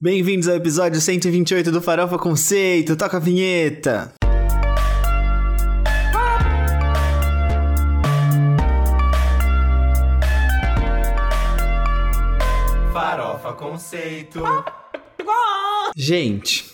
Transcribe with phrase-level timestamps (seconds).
[0.00, 2.96] Bem-vindos ao episódio 128 do Farofa Conceito.
[2.96, 4.14] Toca a vinheta.
[12.92, 14.40] Farofa Conceito.
[15.96, 16.64] Gente,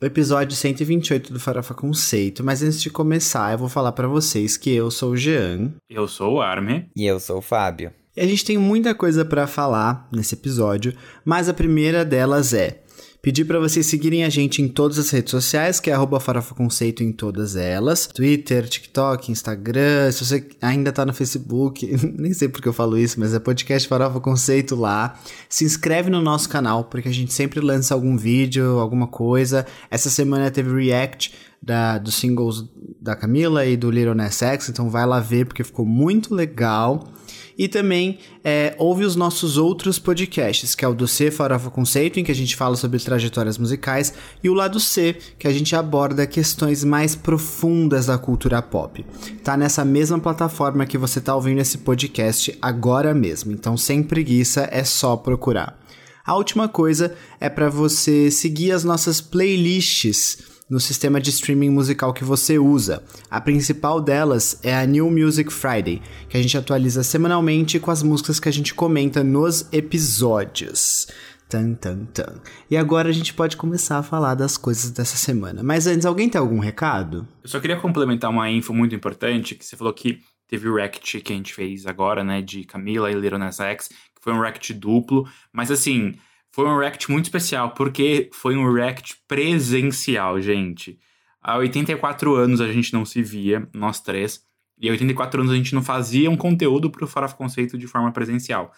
[0.00, 4.56] o episódio 128 do Farofa Conceito, mas antes de começar, eu vou falar pra vocês
[4.56, 6.88] que eu sou o Jean Eu sou o Arme.
[6.94, 7.92] E eu sou o Fábio.
[8.18, 10.92] E a gente tem muita coisa pra falar nesse episódio,
[11.24, 12.82] mas a primeira delas é
[13.22, 16.52] pedir pra vocês seguirem a gente em todas as redes sociais, que é arroba Farofa
[16.52, 21.86] Conceito em todas elas, Twitter, TikTok, Instagram, se você ainda tá no Facebook,
[22.18, 25.16] nem sei porque eu falo isso, mas é podcast Farofa Conceito lá.
[25.48, 29.64] Se inscreve no nosso canal, porque a gente sempre lança algum vídeo, alguma coisa.
[29.88, 32.64] Essa semana teve react da, dos singles
[33.00, 37.12] da Camila e do Little Nas X, então vai lá ver porque ficou muito legal.
[37.58, 42.20] E também é, ouve os nossos outros podcasts, que é o do C Farofa Conceito,
[42.20, 45.74] em que a gente fala sobre trajetórias musicais, e o lado C, que a gente
[45.74, 49.04] aborda questões mais profundas da cultura pop.
[49.42, 54.68] Tá nessa mesma plataforma que você tá ouvindo esse podcast agora mesmo, então sem preguiça
[54.70, 55.76] é só procurar.
[56.24, 62.12] A última coisa é para você seguir as nossas playlists no sistema de streaming musical
[62.12, 63.02] que você usa.
[63.30, 68.02] A principal delas é a New Music Friday, que a gente atualiza semanalmente com as
[68.02, 71.08] músicas que a gente comenta nos episódios.
[71.48, 72.42] Tan, tan, tan.
[72.70, 75.62] E agora a gente pode começar a falar das coisas dessa semana.
[75.62, 77.26] Mas antes, alguém tem algum recado?
[77.42, 81.20] Eu só queria complementar uma info muito importante, que você falou que teve o react
[81.22, 84.40] que a gente fez agora, né, de Camila e Little Nas X, que foi um
[84.40, 86.16] react duplo, mas assim,
[86.50, 90.98] foi um react muito especial, porque foi um react presencial, gente.
[91.42, 94.42] Há 84 anos a gente não se via, nós três,
[94.80, 98.12] e há 84 anos a gente não fazia um conteúdo pro Farofa Conceito de forma
[98.12, 98.72] presencial.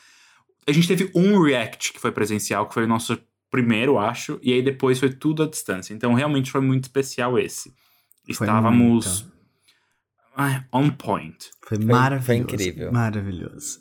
[0.66, 3.18] A gente teve um react que foi presencial, que foi o nosso
[3.50, 5.92] primeiro, acho, e aí depois foi tudo à distância.
[5.94, 7.70] Então realmente foi muito especial esse.
[8.34, 9.32] Foi Estávamos muito.
[10.36, 11.50] ai, on point.
[11.66, 12.26] Foi, Foi- maravilhoso.
[12.26, 12.92] foi incrível.
[12.92, 13.80] Maravilhoso.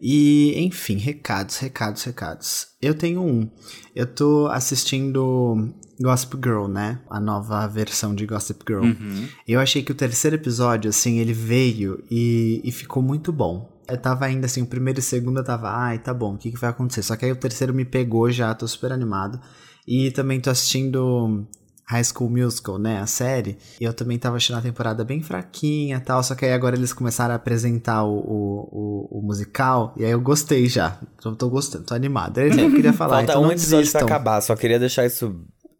[0.00, 2.66] E, enfim, recados, recados, recados.
[2.80, 3.50] Eu tenho um.
[3.94, 7.00] Eu tô assistindo Gossip Girl, né?
[7.08, 8.84] A nova versão de Gossip Girl.
[8.84, 9.28] Uhum.
[9.48, 13.74] Eu achei que o terceiro episódio, assim, ele veio e, e ficou muito bom.
[13.88, 16.38] Eu tava ainda assim, o primeiro e o segundo eu tava, ai, tá bom, o
[16.38, 17.02] que, que vai acontecer?
[17.02, 19.40] Só que aí o terceiro me pegou já, tô super animado.
[19.86, 21.46] E também tô assistindo
[21.88, 23.58] High School Musical, né, a série.
[23.80, 26.74] E eu também tava achando a temporada bem fraquinha e tal, só que aí agora
[26.76, 30.98] eles começaram a apresentar o, o, o, o musical, e aí eu gostei já.
[31.20, 32.34] Tô, tô gostando, tô animado.
[32.34, 34.06] Que eu queria falar, Falta então um episódio desistam.
[34.06, 35.34] pra acabar, só queria deixar isso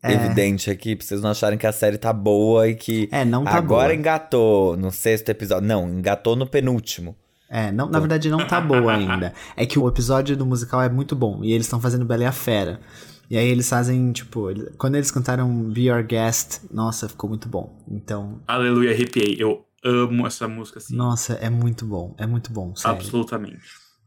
[0.05, 3.43] evidente aqui, pra vocês não acharem que a série tá boa e que É, não
[3.45, 3.95] tá agora boa.
[3.95, 5.67] engatou no sexto episódio.
[5.67, 7.17] Não, engatou no penúltimo.
[7.51, 9.33] É, não, na verdade não tá boa ainda.
[9.57, 12.27] É que o episódio do musical é muito bom e eles estão fazendo Bela e
[12.27, 12.79] a Fera.
[13.31, 17.49] E aí eles fazem, tipo, ele- quando eles cantaram Be Your Guest, nossa, ficou muito
[17.49, 17.77] bom.
[17.91, 19.37] Então, Aleluia, arrepiei.
[19.39, 20.95] Eu amo essa música, assim.
[20.97, 22.97] nossa, é muito bom, é muito bom, sério.
[22.99, 23.59] Absolutamente.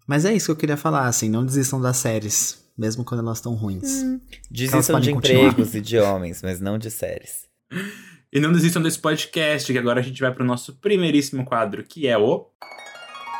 [0.07, 3.37] Mas é isso que eu queria falar, assim, não desistam das séries, mesmo quando elas
[3.37, 4.03] estão ruins.
[4.49, 5.49] Desistam podem de continuar.
[5.51, 7.47] empregos e de homens, mas não de séries.
[8.31, 12.05] E não desistam desse podcast, que agora a gente vai pro nosso primeiríssimo quadro, que
[12.07, 12.45] é o.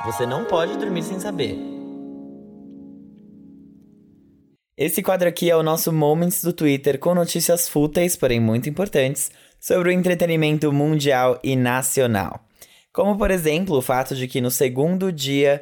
[0.04, 1.79] Você não pode dormir sem saber.
[4.82, 9.30] Esse quadro aqui é o nosso Moments do Twitter com notícias fúteis, porém muito importantes,
[9.60, 12.48] sobre o entretenimento mundial e nacional.
[12.94, 15.62] Como, por exemplo, o fato de que no segundo dia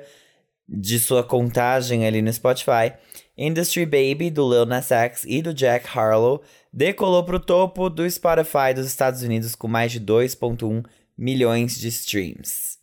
[0.70, 2.94] de sua contagem ali no Spotify,
[3.36, 8.08] Industry Baby, do Lil Nas X e do Jack Harlow, decolou para o topo do
[8.08, 10.86] Spotify dos Estados Unidos com mais de 2,1
[11.18, 12.78] milhões de streams.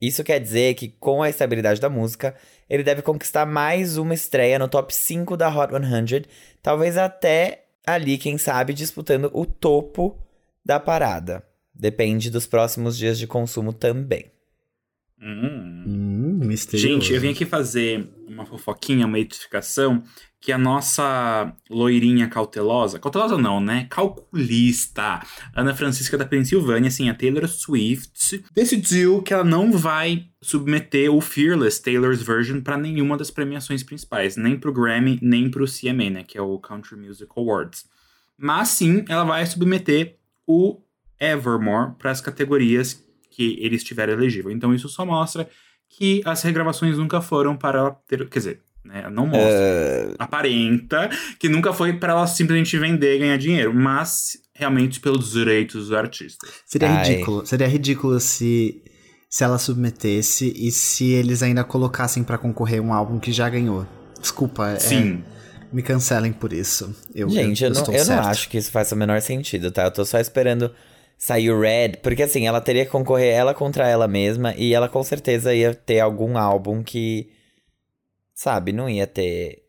[0.00, 2.34] Isso quer dizer que, com a estabilidade da música,
[2.70, 6.22] ele deve conquistar mais uma estreia no top 5 da Hot 100,
[6.62, 10.16] talvez até ali, quem sabe, disputando o topo
[10.64, 11.44] da parada.
[11.74, 14.30] Depende dos próximos dias de consumo também.
[15.20, 15.84] Hum.
[15.86, 16.94] Hum, misterioso.
[16.94, 20.02] Gente, eu vim aqui fazer uma fofoquinha, uma edificação,
[20.40, 23.86] que a nossa loirinha cautelosa, cautelosa não, né?
[23.90, 25.20] Calculista,
[25.54, 31.20] Ana Francisca da Pensilvânia, assim, a Taylor Swift, decidiu que ela não vai submeter o
[31.20, 36.24] Fearless Taylor's Version para nenhuma das premiações principais, nem pro Grammy, nem pro CMA, né?
[36.24, 37.84] Que é o Country Music Awards.
[38.38, 40.16] Mas sim, ela vai submeter
[40.46, 40.80] o
[41.20, 44.50] Evermore para as categorias que ele estiver elegível.
[44.50, 45.46] Então isso só mostra
[45.86, 48.26] que as regravações nunca foram para ter.
[48.28, 49.44] Quer dizer, né, não mostra.
[49.50, 55.32] É, Aparenta que nunca foi para ela simplesmente vender e ganhar dinheiro, mas realmente pelos
[55.32, 56.46] direitos do artista.
[56.66, 57.06] Seria Ai.
[57.08, 57.46] ridículo.
[57.46, 58.82] Seria ridículo se,
[59.28, 63.86] se ela submetesse e se eles ainda colocassem pra concorrer um álbum que já ganhou.
[64.20, 65.24] Desculpa, é- Sim.
[65.72, 66.92] Me cancelem por isso.
[67.14, 69.84] Eu, Gente, eu, eu, não, eu não acho que isso faça o menor sentido, tá?
[69.84, 70.68] Eu tô só esperando
[71.16, 74.88] sair o Red, porque assim, ela teria que concorrer ela contra ela mesma e ela
[74.88, 77.28] com certeza ia ter algum álbum que,
[78.40, 79.62] sabe, não ia ter.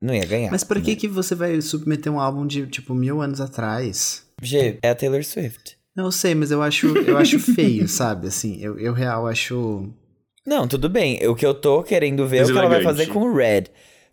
[0.00, 0.50] Não ia ganhar.
[0.50, 4.26] Mas por que, que você vai submeter um álbum de, tipo, mil anos atrás?
[4.40, 5.76] G, é a Taylor Swift.
[5.94, 8.28] Não eu sei, mas eu acho, eu acho feio, sabe?
[8.28, 9.92] Assim, eu, eu real acho.
[10.46, 11.26] Não, tudo bem.
[11.26, 13.64] O que eu tô querendo ver é o que ela vai fazer com o Red.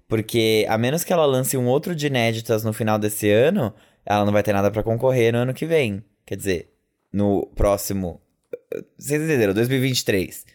[0.08, 3.74] Porque, a menos que ela lance um outro de inéditas no final desse ano,
[4.06, 6.04] ela não vai ter nada pra concorrer no ano que vem.
[6.26, 6.72] Quer dizer,
[7.14, 8.20] no próximo.
[8.98, 9.54] Vocês entenderam?
[9.54, 10.46] 2023.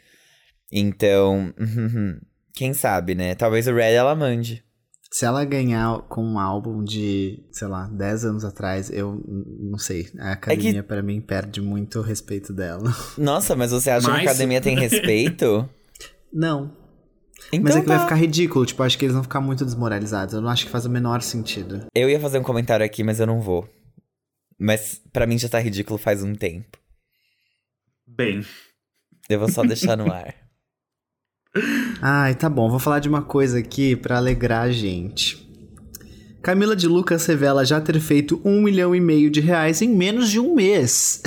[0.70, 1.54] Então,
[2.54, 3.34] quem sabe, né?
[3.34, 4.64] Talvez o Red ela mande.
[5.12, 10.08] Se ela ganhar com um álbum de, sei lá, 10 anos atrás, eu não sei.
[10.20, 12.94] A academia, pra mim, perde muito o respeito dela.
[13.18, 15.68] Nossa, mas você acha que Mas- a academia tem respeito?
[16.32, 16.76] Não.
[17.52, 17.96] Então mas é que tá.
[17.96, 18.64] vai ficar ridículo.
[18.64, 20.32] Tipo, acho que eles vão ficar muito desmoralizados.
[20.34, 21.86] Eu não acho que faz o menor sentido.
[21.92, 23.68] Eu ia fazer um comentário aqui, mas eu não vou.
[24.56, 26.78] Mas pra mim já tá ridículo faz um tempo.
[28.06, 28.44] Bem,
[29.28, 30.34] Eu vou só deixar no ar.
[32.00, 32.68] Ai, tá bom.
[32.70, 35.48] Vou falar de uma coisa aqui pra alegrar a gente.
[36.42, 40.30] Camila de Lucas revela já ter feito um milhão e meio de reais em menos
[40.30, 41.22] de um mês.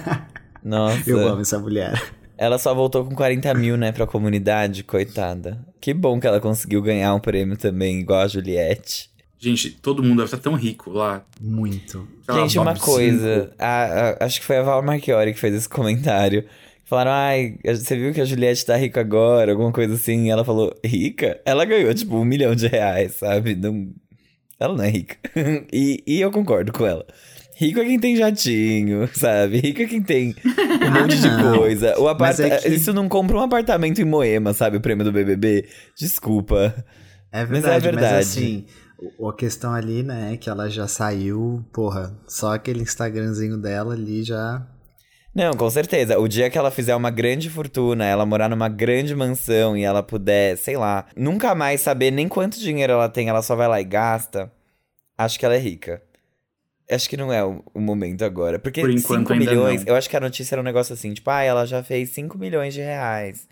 [0.64, 1.08] Nossa.
[1.10, 2.02] Eu amo essa mulher.
[2.38, 5.58] Ela só voltou com 40 mil, né, pra comunidade, coitada.
[5.80, 9.10] Que bom que ela conseguiu ganhar um prêmio também, igual a Juliette.
[9.38, 11.24] gente, todo mundo deve estar tão rico lá.
[11.40, 12.06] Muito.
[12.32, 13.52] Gente, uma coisa.
[13.58, 16.44] A- a- acho que foi a Val Marchiori que fez esse comentário.
[16.88, 20.26] Falaram, ai, você viu que a Juliette tá rica agora, alguma coisa assim.
[20.26, 21.40] E ela falou, rica?
[21.44, 23.56] Ela ganhou, tipo, um milhão de reais, sabe?
[23.56, 23.88] Não...
[24.58, 25.16] Ela não é rica.
[25.72, 27.04] e, e eu concordo com ela.
[27.56, 29.58] Rico é quem tem jatinho, sabe?
[29.58, 31.28] Rico é quem tem um monte de
[31.58, 31.98] coisa.
[31.98, 32.46] O aparta...
[32.46, 34.76] é que- Isso não compra um apartamento em Moema, sabe?
[34.76, 35.66] O prêmio do BBB.
[35.98, 36.72] Desculpa.
[37.32, 38.16] É Mas é verdade, mas, verdade.
[38.18, 38.64] assim,
[39.28, 44.22] a questão ali, né, é que ela já saiu, porra, só aquele Instagramzinho dela ali
[44.22, 44.64] já.
[45.36, 46.18] Não, com certeza.
[46.18, 50.02] O dia que ela fizer uma grande fortuna, ela morar numa grande mansão e ela
[50.02, 53.78] puder, sei lá, nunca mais saber nem quanto dinheiro ela tem, ela só vai lá
[53.78, 54.50] e gasta,
[55.18, 56.02] acho que ela é rica.
[56.90, 58.58] Acho que não é o, o momento agora.
[58.58, 61.12] Porque Por enquanto 5 ainda milhões, eu acho que a notícia era um negócio assim,
[61.12, 63.46] tipo, ah, ela já fez 5 milhões de reais.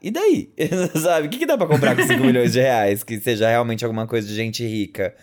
[0.00, 0.54] E daí?
[1.02, 1.26] Sabe?
[1.26, 4.06] O que, que dá pra comprar com 5 milhões de reais que seja realmente alguma
[4.06, 5.14] coisa de gente rica?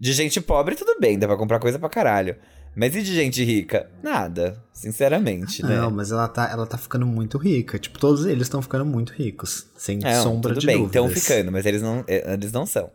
[0.00, 2.34] De gente pobre, tudo bem, dá pra comprar coisa pra caralho.
[2.76, 3.90] Mas e de gente rica?
[4.02, 5.76] Nada, sinceramente, né?
[5.76, 7.78] Não, mas ela tá, ela tá ficando muito rica.
[7.78, 9.66] Tipo, todos eles estão ficando muito ricos.
[9.76, 10.94] Sem Não, sombra tudo de bem, dúvidas.
[11.04, 12.90] estão ficando, mas eles não, eh, eles não são.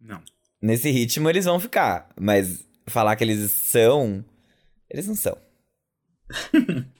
[0.00, 0.20] Não.
[0.60, 4.24] Nesse ritmo eles vão ficar, mas falar que eles são,
[4.90, 5.36] eles não são.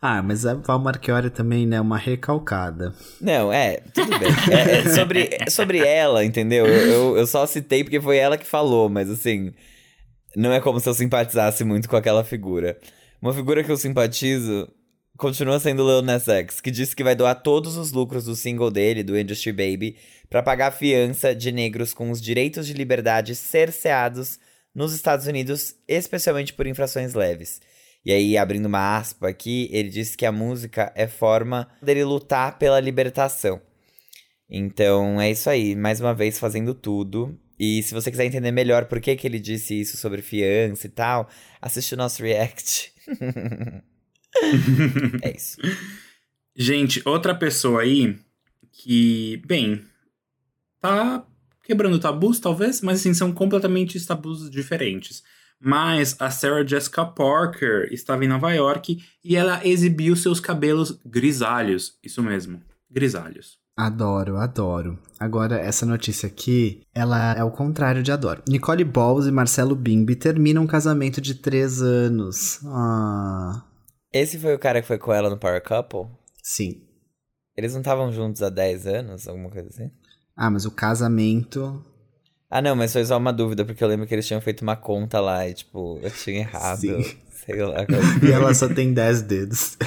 [0.00, 2.94] Ah, mas a Val Marchiori também, né, uma recalcada.
[3.18, 4.28] Não, é, tudo bem.
[4.52, 6.66] É, é sobre, é sobre ela, entendeu?
[6.66, 9.54] Eu, eu, eu só citei porque foi ela que falou, mas assim,
[10.36, 12.78] não é como se eu simpatizasse muito com aquela figura.
[13.20, 14.68] Uma figura que eu simpatizo
[15.16, 18.70] continua sendo Lil Nas X, que disse que vai doar todos os lucros do single
[18.70, 19.96] dele, do Industry Baby,
[20.28, 24.38] pra pagar a fiança de negros com os direitos de liberdade cerceados
[24.74, 27.60] nos Estados Unidos, especialmente por infrações leves.
[28.04, 32.58] E aí, abrindo uma aspa aqui, ele disse que a música é forma dele lutar
[32.58, 33.62] pela libertação.
[34.50, 35.74] Então, é isso aí.
[35.74, 37.38] Mais uma vez, fazendo tudo.
[37.58, 40.90] E se você quiser entender melhor por que, que ele disse isso sobre fiança e
[40.90, 41.28] tal,
[41.60, 42.92] assiste o nosso react.
[45.22, 45.58] é isso.
[46.56, 48.18] Gente, outra pessoa aí
[48.72, 49.84] que, bem,
[50.80, 51.24] tá
[51.62, 55.22] quebrando tabus, talvez, mas assim, são completamente tabus diferentes.
[55.60, 61.98] Mas a Sarah Jessica Parker estava em Nova York e ela exibiu seus cabelos grisalhos.
[62.02, 63.63] Isso mesmo, grisalhos.
[63.76, 64.98] Adoro, adoro.
[65.18, 68.42] Agora, essa notícia aqui, ela é o contrário de adoro.
[68.48, 72.60] Nicole Balls e Marcelo Bimbi terminam um casamento de três anos.
[72.66, 73.64] Ah,
[74.12, 76.06] Esse foi o cara que foi com ela no Power Couple?
[76.42, 76.82] sim.
[77.56, 79.88] Eles não estavam juntos há 10 anos, alguma coisa assim?
[80.36, 81.84] Ah, mas o casamento.
[82.50, 84.74] Ah, não, mas foi só uma dúvida, porque eu lembro que eles tinham feito uma
[84.74, 86.80] conta lá e, tipo, eu tinha errado.
[86.80, 87.04] Sim.
[87.30, 87.76] Sei lá.
[88.26, 89.78] E ela só tem 10 dedos.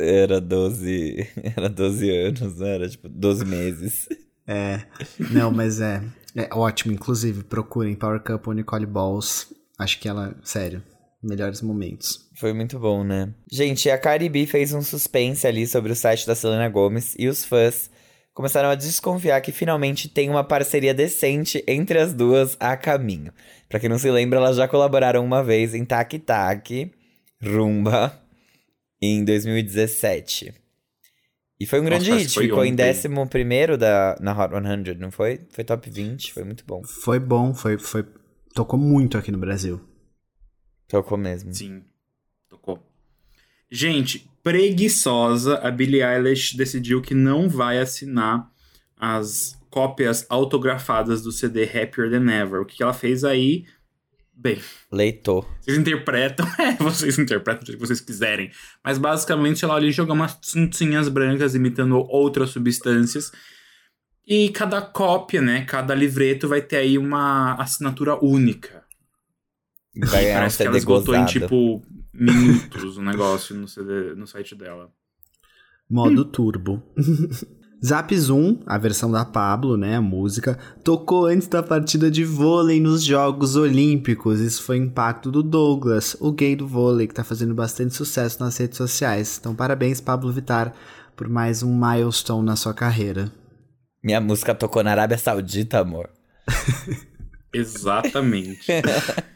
[0.00, 1.28] Era 12.
[1.56, 2.88] Era 12 anos, não era?
[2.88, 4.08] Tipo, 12 meses.
[4.46, 4.80] É.
[5.30, 6.02] Não, mas é.
[6.34, 6.92] É ótimo.
[6.92, 9.54] Inclusive, procurem Power Couple Nicole Balls.
[9.78, 10.82] Acho que ela, sério,
[11.22, 12.28] melhores momentos.
[12.34, 13.32] Foi muito bom, né?
[13.50, 17.28] Gente, a Cardi B fez um suspense ali sobre o site da Selena Gomez e
[17.28, 17.90] os fãs
[18.32, 23.32] começaram a desconfiar que finalmente tem uma parceria decente entre as duas a caminho.
[23.68, 26.90] Pra quem não se lembra, elas já colaboraram uma vez em Tac Tac,
[27.42, 28.19] Rumba,
[29.00, 30.54] em 2017.
[31.58, 32.76] E foi um grande Nossa, hit, foi ficou em ontem.
[32.76, 35.40] décimo primeiro da, na Hot 100, não foi?
[35.50, 36.82] Foi top 20, foi muito bom.
[36.82, 38.04] Foi bom, foi, foi.
[38.54, 39.80] Tocou muito aqui no Brasil.
[40.88, 41.52] Tocou mesmo.
[41.52, 41.82] Sim,
[42.48, 42.82] tocou.
[43.70, 48.50] Gente, preguiçosa, a Billie Eilish decidiu que não vai assinar
[48.96, 52.60] as cópias autografadas do CD Happier Than Ever.
[52.62, 53.66] O que que ela fez aí?
[54.40, 54.58] Bem,
[54.90, 55.46] Leitor.
[55.60, 58.50] vocês interpretam, é, vocês interpretam jeito que vocês quiserem.
[58.82, 63.30] Mas basicamente ela ali joga umas tintinhas brancas imitando outras substâncias.
[64.26, 68.82] E cada cópia, né, cada livreto vai ter aí uma assinatura única.
[69.94, 71.82] Vai ganhar um Parece que ela esgotou em tipo
[72.14, 74.90] minutos o negócio no, CD, no site dela.
[75.88, 76.82] Modo turbo.
[77.84, 82.78] Zap Zoom, a versão da Pablo, né, a música, tocou antes da partida de vôlei
[82.78, 84.38] nos Jogos Olímpicos.
[84.40, 88.56] Isso foi impacto do Douglas, o gay do vôlei, que tá fazendo bastante sucesso nas
[88.58, 89.38] redes sociais.
[89.40, 90.74] Então, parabéns, Pablo Vittar,
[91.16, 93.32] por mais um milestone na sua carreira.
[94.04, 96.10] Minha música tocou na Arábia Saudita, amor.
[97.52, 98.66] Exatamente.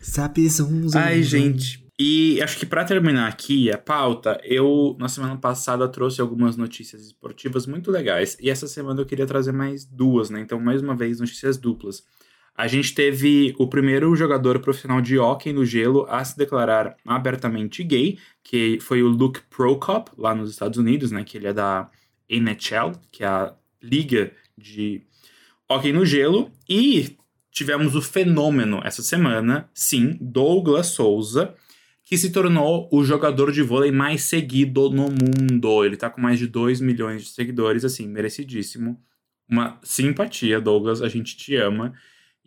[0.05, 1.29] Zap Zoom, zoom, Ai, zoom.
[1.31, 1.84] gente.
[1.99, 7.03] E acho que pra terminar aqui a pauta, eu na semana passada trouxe algumas notícias
[7.03, 8.37] esportivas muito legais.
[8.41, 10.41] E essa semana eu queria trazer mais duas, né?
[10.41, 12.05] Então, mais uma vez, notícias duplas.
[12.57, 17.83] A gente teve o primeiro jogador profissional de hóquei no gelo a se declarar abertamente
[17.85, 21.23] gay, que foi o Luke Prokop, lá nos Estados Unidos, né?
[21.23, 21.89] Que ele é da
[22.29, 25.03] NHL, que é a liga de
[25.69, 26.51] hóquei no gelo.
[26.69, 27.17] E
[27.53, 31.55] tivemos o fenômeno essa semana, sim, Douglas Souza,
[32.05, 35.85] que se tornou o jogador de vôlei mais seguido no mundo.
[35.85, 39.01] Ele tá com mais de 2 milhões de seguidores, assim, merecidíssimo.
[39.49, 41.93] Uma simpatia, Douglas, a gente te ama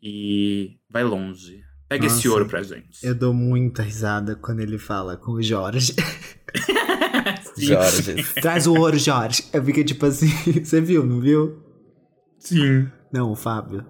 [0.02, 1.64] e vai longe.
[1.90, 2.30] Pega esse Nossa.
[2.32, 3.04] ouro pra gente.
[3.06, 5.94] Eu dou muita risada quando ele fala com o Jorge.
[7.58, 8.24] Jorge.
[8.42, 9.44] Traz o ouro, Jorge.
[9.54, 10.28] Eu fiquei tipo assim,
[10.64, 11.64] você viu, não viu?
[12.40, 12.88] Sim.
[13.12, 13.86] Não, o Fábio.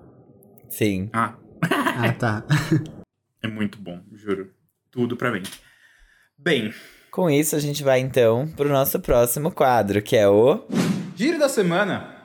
[0.70, 1.10] Sim.
[1.14, 2.46] Ah, Ah, tá.
[3.42, 4.52] é muito bom, juro.
[4.98, 5.44] Tudo pra mim.
[6.40, 6.74] Bem,
[7.12, 10.66] Com isso, a gente vai então pro nosso próximo quadro, que é o.
[11.16, 12.16] giro da semana.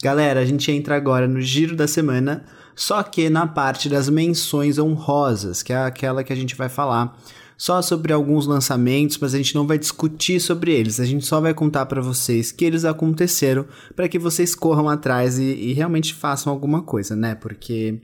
[0.00, 2.44] Galera, a gente entra agora no giro da semana,
[2.76, 7.18] só que na parte das menções honrosas, que é aquela que a gente vai falar
[7.58, 11.00] só sobre alguns lançamentos, mas a gente não vai discutir sobre eles.
[11.00, 15.40] A gente só vai contar pra vocês que eles aconteceram para que vocês corram atrás
[15.40, 17.34] e, e realmente façam alguma coisa, né?
[17.34, 18.00] Porque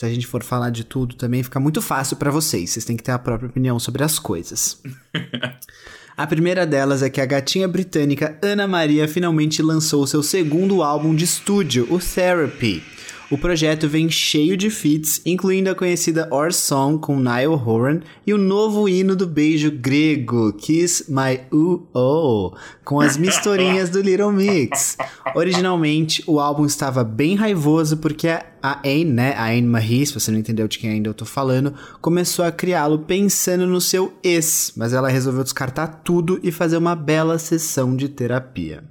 [0.00, 2.70] se a gente for falar de tudo também fica muito fácil pra vocês.
[2.70, 4.80] Vocês têm que ter a própria opinião sobre as coisas.
[6.16, 11.14] A primeira delas é que a gatinha britânica Ana Maria finalmente lançou seu segundo álbum
[11.14, 12.82] de estúdio, o Therapy.
[13.30, 18.34] O projeto vem cheio de feats, incluindo a conhecida Our Song com Niall Horan e
[18.34, 22.52] o novo hino do beijo grego, Kiss My Ooh Oh,
[22.84, 24.98] com as misturinhas do Little Mix.
[25.32, 28.44] Originalmente, o álbum estava bem raivoso porque a
[28.82, 31.72] Aine, né, a Aine Marie, se você não entendeu de quem ainda eu tô falando,
[32.00, 36.96] começou a criá-lo pensando no seu ex, mas ela resolveu descartar tudo e fazer uma
[36.96, 38.89] bela sessão de terapia.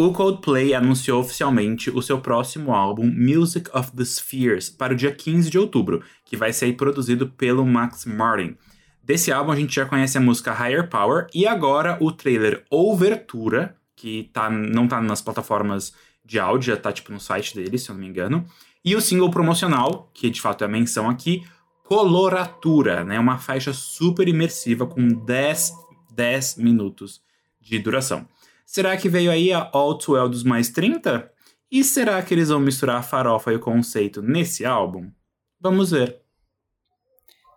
[0.00, 5.10] O Coldplay anunciou oficialmente o seu próximo álbum, Music of the Spheres, para o dia
[5.10, 8.56] 15 de outubro, que vai ser produzido pelo Max Martin.
[9.02, 13.74] Desse álbum a gente já conhece a música Higher Power e agora o trailer Overtura,
[13.96, 15.92] que tá, não tá nas plataformas
[16.24, 18.46] de áudio, já tá tipo no site dele, se eu não me engano.
[18.84, 21.42] E o single promocional, que de fato é a menção aqui,
[21.82, 23.18] Coloratura, né?
[23.18, 25.72] Uma faixa super imersiva com 10,
[26.14, 27.20] 10 minutos
[27.60, 28.28] de duração.
[28.70, 31.32] Será que veio aí a All Too Well dos mais 30?
[31.72, 35.10] E será que eles vão misturar a farofa e o conceito nesse álbum?
[35.58, 36.20] Vamos ver.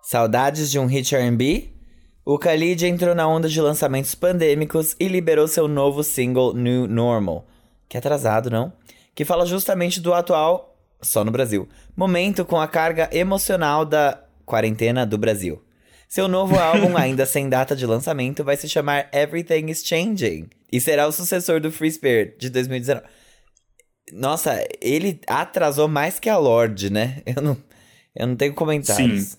[0.01, 1.74] Saudades de um hit R&B?
[2.24, 7.46] O Khalid entrou na onda de lançamentos pandêmicos e liberou seu novo single New Normal,
[7.89, 8.72] que é atrasado, não?
[9.13, 15.06] Que fala justamente do atual, só no Brasil, momento com a carga emocional da quarentena
[15.06, 15.62] do Brasil.
[16.12, 20.82] Seu novo álbum, ainda sem data de lançamento, vai se chamar Everything is Changing e
[20.82, 23.08] será o sucessor do Free Spirit de 2019.
[24.12, 27.24] Nossa, ele atrasou mais que a Lorde, né?
[27.25, 27.58] Eu não,
[28.13, 29.24] eu não tenho comentários.
[29.24, 29.38] Sim.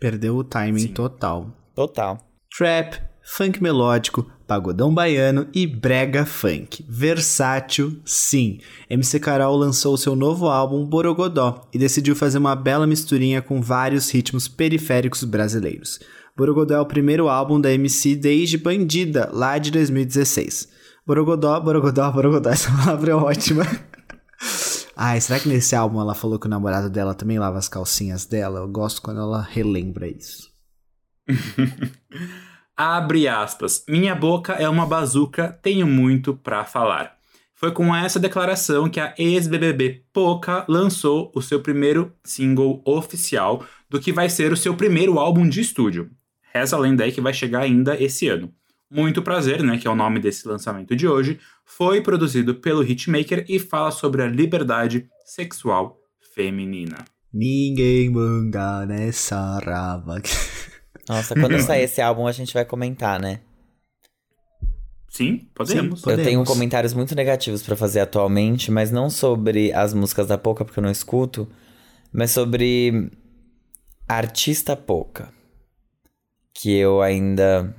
[0.00, 0.92] Perdeu o timing Sim.
[0.92, 1.56] total.
[1.72, 2.18] Total.
[2.58, 6.84] Trap, funk melódico, pagodão baiano e brega funk.
[6.88, 8.58] Versátil, sim.
[8.90, 14.10] MC Carol lançou seu novo álbum Borogodó e decidiu fazer uma bela misturinha com vários
[14.10, 16.00] ritmos periféricos brasileiros.
[16.36, 20.68] Borogodó é o primeiro álbum da MC desde Bandida, lá de 2016.
[21.06, 23.64] Borogodó, Borogodó, Borogodó, essa palavra é ótima.
[24.96, 28.26] Ai, será que nesse álbum ela falou que o namorado dela também lava as calcinhas
[28.26, 28.60] dela?
[28.60, 30.50] Eu gosto quando ela relembra isso.
[32.84, 33.84] Abre aspas.
[33.88, 37.16] Minha boca é uma bazuca, tenho muito pra falar.
[37.54, 44.00] Foi com essa declaração que a ex-BBB Poca lançou o seu primeiro single oficial do
[44.00, 46.10] que vai ser o seu primeiro álbum de estúdio.
[46.52, 48.52] Reza a lenda aí que vai chegar ainda esse ano.
[48.90, 53.44] Muito Prazer, né, que é o nome desse lançamento de hoje, foi produzido pelo hitmaker
[53.48, 56.00] e fala sobre a liberdade sexual
[56.34, 56.96] feminina.
[57.32, 60.20] Ninguém manda nessa rava.
[61.08, 63.40] Nossa, quando sair esse álbum a gente vai comentar, né?
[65.08, 66.00] Sim, podemos.
[66.00, 70.38] Sim, Eu tenho comentários muito negativos pra fazer atualmente, mas não sobre as músicas da
[70.38, 71.46] Poca, porque eu não escuto,
[72.10, 73.10] mas sobre
[74.08, 75.30] a artista Poca,
[76.54, 77.74] que eu ainda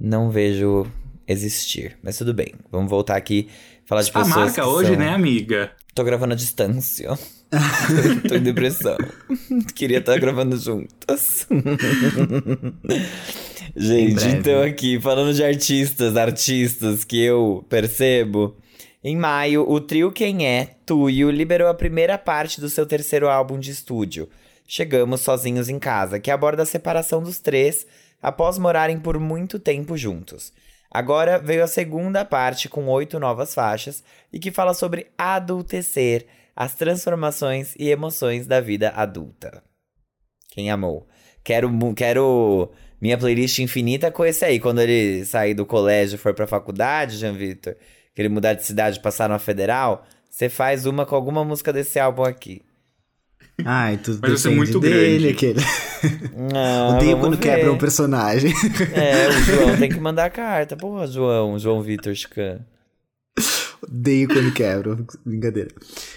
[0.00, 0.86] não vejo
[1.28, 1.98] existir.
[2.02, 3.48] Mas tudo bem, vamos voltar aqui
[3.84, 5.72] falar de A pessoas marca que hoje, são- né, amiga?
[5.94, 7.10] Tô gravando à distância.
[8.28, 8.96] Tô em depressão.
[9.74, 11.46] Queria estar gravando juntas.
[13.76, 18.56] Gente, então aqui, falando de artistas, artistas que eu percebo.
[19.02, 23.58] Em maio, o trio Quem É, Tuyo, liberou a primeira parte do seu terceiro álbum
[23.58, 24.28] de estúdio,
[24.66, 27.86] Chegamos Sozinhos em Casa, que aborda a separação dos três
[28.22, 30.52] após morarem por muito tempo juntos.
[30.90, 36.74] Agora veio a segunda parte com oito novas faixas e que fala sobre adultecer, as
[36.74, 39.62] transformações e emoções da vida adulta.
[40.50, 41.08] Quem amou?
[41.42, 42.70] Quero, quero
[43.00, 44.60] minha playlist infinita com esse aí.
[44.60, 47.74] Quando ele sair do colégio e for pra faculdade, Jean Vitor,
[48.14, 51.72] que ele mudar de cidade e passar numa federal, você faz uma com alguma música
[51.72, 52.62] desse álbum aqui.
[53.64, 55.36] Ai, tudo Mas vai ser depende muito dele, grande.
[55.36, 55.60] aquele.
[56.96, 57.42] Odeio vamos quando ver.
[57.42, 58.52] quebra um personagem.
[58.92, 60.76] É, o João tem que mandar carta.
[60.76, 62.60] Porra, João, João Vitor Chican.
[63.84, 65.06] Odeio quando quebram.
[65.24, 65.70] Brincadeira.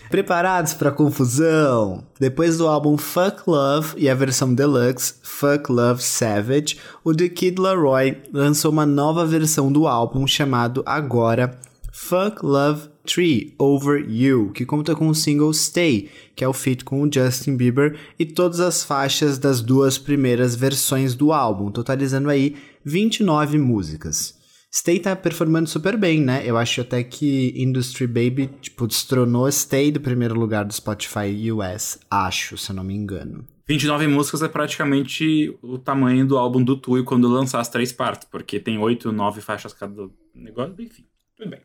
[0.10, 2.04] Preparados pra confusão?
[2.20, 7.60] Depois do álbum Fuck Love e a versão deluxe Fuck Love Savage, o The Kid
[7.60, 11.60] Laroi lançou uma nova versão do álbum chamado agora
[11.92, 16.86] Fuck Love 3 Over You, que conta com o single Stay, que é o feat
[16.86, 22.30] com o Justin Bieber, e todas as faixas das duas primeiras versões do álbum, totalizando
[22.30, 24.37] aí 29 músicas.
[24.78, 26.44] Stay tá performando super bem, né?
[26.46, 32.00] Eu acho até que Industry Baby, tipo, destronou Stay do primeiro lugar do Spotify US,
[32.12, 33.44] acho, se eu não me engano.
[33.68, 38.28] 29 músicas é praticamente o tamanho do álbum do Tui quando lançar as três partes,
[38.30, 41.62] porque tem 8, 9 faixas cada negócio, enfim, tudo bem.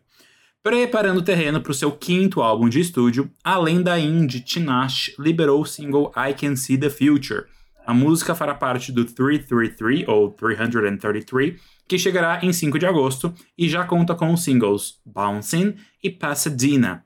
[0.62, 5.60] Preparando o terreno para o seu quinto álbum de estúdio, a lenda indie Tinashe liberou
[5.60, 7.44] o single I Can See the Future.
[7.84, 13.68] A música fará parte do 333, ou 333, que chegará em 5 de agosto e
[13.68, 17.04] já conta com os singles Bouncing e Pasadena.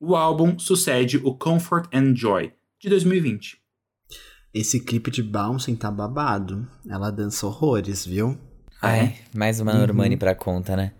[0.00, 3.58] O álbum sucede o Comfort and Joy, de 2020.
[4.54, 6.66] Esse clipe de Bouncing tá babado.
[6.88, 8.38] Ela dança horrores, viu?
[8.80, 9.00] Ah, é?
[9.00, 10.92] Ai, mais uma Normani pra conta, né?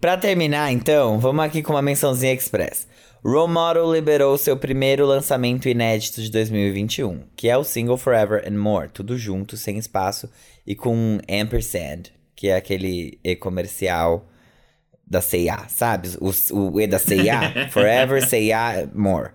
[0.00, 2.88] Pra terminar, então, vamos aqui com uma mençãozinha express.
[3.24, 8.58] Role Model liberou seu primeiro lançamento inédito de 2021, que é o single Forever and
[8.58, 10.28] More, tudo junto, sem espaço,
[10.66, 12.10] e com um ampersand,
[12.42, 14.28] que é aquele E comercial
[15.06, 16.08] da C&A, sabe?
[16.20, 19.30] O, o E da C&A, Forever, C&A, More.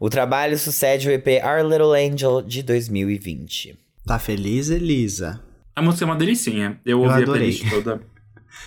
[0.00, 3.78] O trabalho sucede o EP Our Little Angel de 2020.
[4.04, 5.40] Tá feliz, Elisa?
[5.76, 6.80] A música é uma delicinha.
[6.84, 7.30] Eu, Eu ouvi adorei.
[7.30, 8.00] a playlist toda.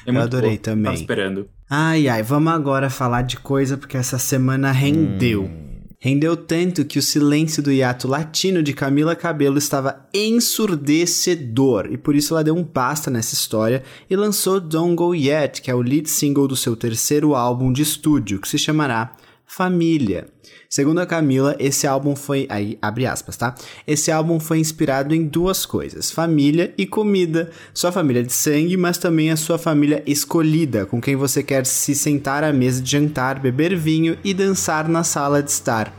[0.07, 0.59] É Eu adorei boa.
[0.61, 0.83] também.
[0.85, 1.49] Tava esperando.
[1.69, 5.51] Ai, ai, vamos agora falar de coisa porque essa semana rendeu.
[6.03, 12.15] Rendeu tanto que o silêncio do hiato latino de Camila Cabello estava ensurdecedor e por
[12.15, 15.81] isso ela deu um basta nessa história e lançou Don't Go Yet, que é o
[15.81, 20.27] lead single do seu terceiro álbum de estúdio, que se chamará Família.
[20.73, 22.47] Segundo a Camila, esse álbum foi.
[22.49, 23.53] Aí, abre aspas, tá?
[23.85, 27.51] Esse álbum foi inspirado em duas coisas: família e comida.
[27.73, 31.93] Sua família de sangue, mas também a sua família escolhida, com quem você quer se
[31.93, 35.93] sentar à mesa de jantar, beber vinho e dançar na sala de estar.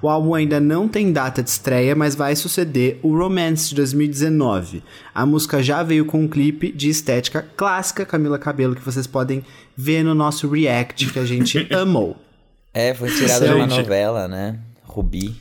[0.00, 4.84] O álbum ainda não tem data de estreia, mas vai suceder o Romance de 2019.
[5.12, 9.44] A música já veio com um clipe de estética clássica Camila Cabello que vocês podem
[9.76, 12.16] ver no nosso react que a gente amou.
[12.74, 14.58] É, foi tirado de uma novela, né?
[14.82, 15.36] Rubi.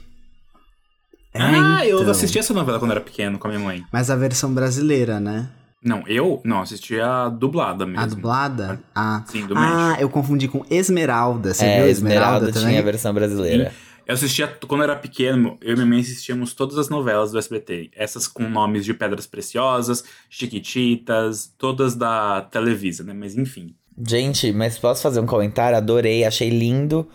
[1.33, 2.11] ah, eu então.
[2.11, 3.85] assisti essa novela quando era pequeno com a minha mãe.
[3.91, 5.49] Mas a versão brasileira, né?
[5.83, 8.01] Não, eu não, assisti a dublada mesmo.
[8.01, 8.79] A dublada?
[8.93, 10.01] Ah, Sim, do ah México.
[10.01, 11.53] eu confundi com Esmeralda.
[11.53, 12.77] Você é, viu Esmeralda, Esmeralda, tinha também?
[12.77, 13.73] a versão brasileira.
[14.05, 17.39] Eu assistia, quando eu era pequeno, eu e minha mãe assistíamos todas as novelas do
[17.39, 17.91] SBT.
[17.95, 23.13] Essas com nomes de Pedras Preciosas, Chiquititas, todas da Televisa, né?
[23.13, 23.73] Mas enfim.
[24.07, 25.77] Gente, mas posso fazer um comentário?
[25.77, 27.07] Adorei, achei lindo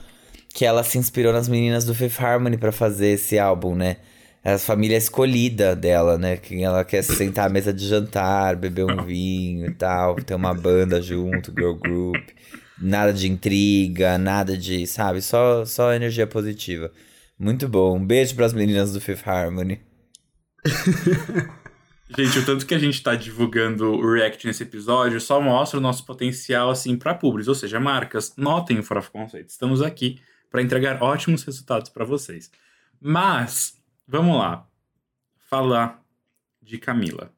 [0.55, 3.97] que ela se inspirou nas meninas do Fifth Harmony pra fazer esse álbum, né?
[4.47, 6.37] a família escolhida dela, né?
[6.37, 10.35] Que ela quer se sentar à mesa de jantar, beber um vinho e tal, ter
[10.35, 12.23] uma banda junto, girl group.
[12.81, 15.21] Nada de intriga, nada de, sabe?
[15.21, 16.93] Só, só energia positiva.
[17.37, 17.97] Muito bom.
[17.97, 19.81] Um beijo para as meninas do Fifth Harmony.
[22.09, 25.83] Gente, o tanto que a gente tá divulgando o React nesse episódio só mostra o
[25.83, 27.49] nosso potencial, assim, para públicos.
[27.49, 29.49] Ou seja, marcas, notem o Fora Conceito.
[29.49, 32.51] Estamos aqui para entregar ótimos resultados para vocês.
[33.01, 34.69] Mas, vamos lá.
[35.51, 36.01] Falar
[36.63, 37.33] de Camila.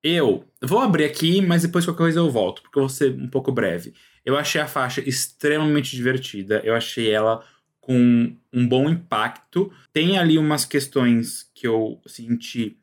[0.00, 3.28] Eu vou abrir aqui, mas depois qualquer coisa eu volto, porque eu vou ser um
[3.28, 3.94] pouco breve.
[4.24, 6.60] Eu achei a faixa extremamente divertida.
[6.62, 7.44] Eu achei ela
[7.80, 9.72] com um bom impacto.
[9.92, 12.78] Tem ali umas questões que eu senti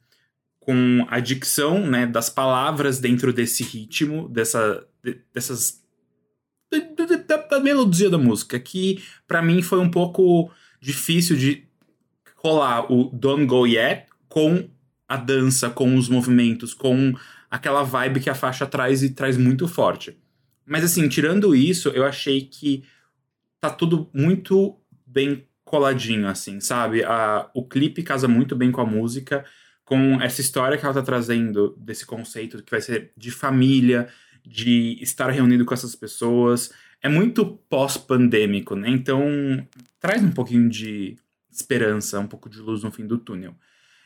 [0.62, 4.88] com a dicção né, das palavras dentro desse ritmo, dessa,
[5.34, 5.82] dessas.
[7.50, 11.67] Da, melodia da música, que para mim foi um pouco difícil de
[12.36, 14.69] colar o Don't Go Yet com
[15.08, 17.13] a dança, com os movimentos, com
[17.50, 20.17] aquela vibe que a faixa traz e traz muito forte.
[20.65, 22.86] Mas assim, tirando isso, eu achei que
[23.60, 27.04] tá tudo muito bem coladinho, assim, sabe?
[27.04, 29.43] A, o clipe casa muito bem com a música
[29.91, 34.08] com essa história que ela tá trazendo, desse conceito que vai ser de família,
[34.41, 36.71] de estar reunido com essas pessoas.
[37.01, 38.89] É muito pós-pandêmico, né?
[38.89, 39.21] Então,
[39.99, 41.17] traz um pouquinho de
[41.51, 43.54] esperança, um pouco de luz no fim do túnel.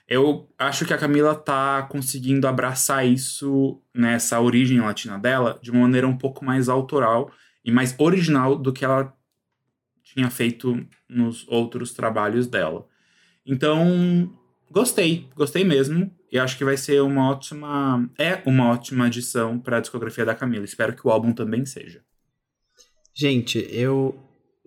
[0.07, 5.69] Eu acho que a Camila tá conseguindo abraçar isso, nessa né, origem latina dela, de
[5.69, 7.31] uma maneira um pouco mais autoral
[7.63, 9.15] e mais original do que ela
[10.01, 12.87] tinha feito nos outros trabalhos dela.
[13.45, 14.35] Então,
[14.75, 16.11] Gostei, gostei mesmo.
[16.29, 18.09] E acho que vai ser uma ótima.
[18.19, 20.65] É uma ótima adição para a discografia da Camila.
[20.65, 22.01] Espero que o álbum também seja.
[23.13, 24.13] Gente, eu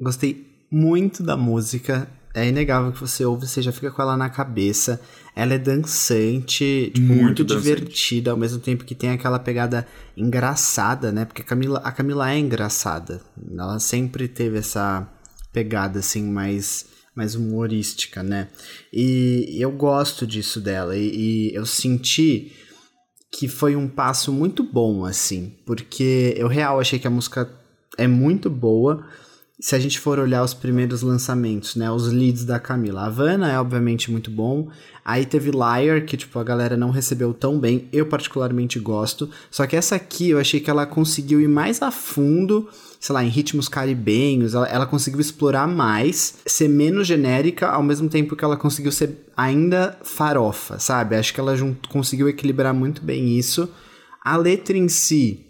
[0.00, 2.08] gostei muito da música.
[2.34, 4.98] É inegável que você ouve, você já fica com ela na cabeça.
[5.36, 7.64] Ela é dançante, tipo, muito, muito dançante.
[7.64, 11.26] divertida, ao mesmo tempo que tem aquela pegada engraçada, né?
[11.26, 13.20] Porque a Camila, a Camila é engraçada.
[13.52, 15.06] Ela sempre teve essa
[15.52, 16.86] pegada, assim, mais
[17.18, 18.46] mais humorística, né?
[18.92, 20.96] E eu gosto disso dela.
[20.96, 22.52] E, e, eu senti
[23.32, 25.52] que foi um passo muito bom, assim.
[25.66, 27.50] Porque eu real achei que a música
[27.96, 29.04] é muito boa.
[29.60, 31.90] Se a gente for olhar os primeiros lançamentos, né?
[31.90, 33.06] Os leads da Camila.
[33.06, 34.68] Havana é obviamente muito bom.
[35.04, 37.88] Aí teve Liar, que tipo, a galera não recebeu tão bem.
[37.92, 39.28] Eu particularmente gosto.
[39.50, 42.68] Só que essa aqui eu achei que ela conseguiu ir mais a fundo
[43.00, 48.08] sei lá, em ritmos caribenhos, ela, ela conseguiu explorar mais, ser menos genérica, ao mesmo
[48.08, 51.14] tempo que ela conseguiu ser ainda farofa, sabe?
[51.14, 51.54] Acho que ela
[51.88, 53.68] conseguiu equilibrar muito bem isso.
[54.24, 55.46] A letra em si,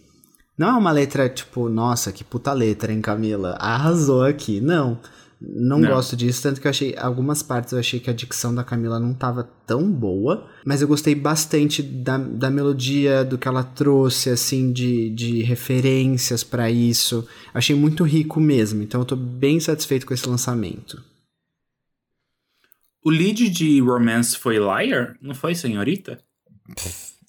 [0.59, 3.57] não é uma letra tipo, nossa, que puta letra, hein, Camila?
[3.61, 4.61] Arrasou aqui.
[4.61, 4.99] Não.
[5.41, 6.97] Não, não, gosto disso, tanto que eu achei.
[6.99, 10.49] Algumas partes eu achei que a dicção da Camila não tava tão boa.
[10.65, 16.43] Mas eu gostei bastante da, da melodia, do que ela trouxe, assim, de, de referências
[16.43, 17.27] para isso.
[17.55, 18.83] Achei muito rico mesmo.
[18.83, 21.01] Então eu tô bem satisfeito com esse lançamento.
[23.05, 25.17] O lead de Romance foi Liar?
[25.23, 26.19] Não foi, senhorita?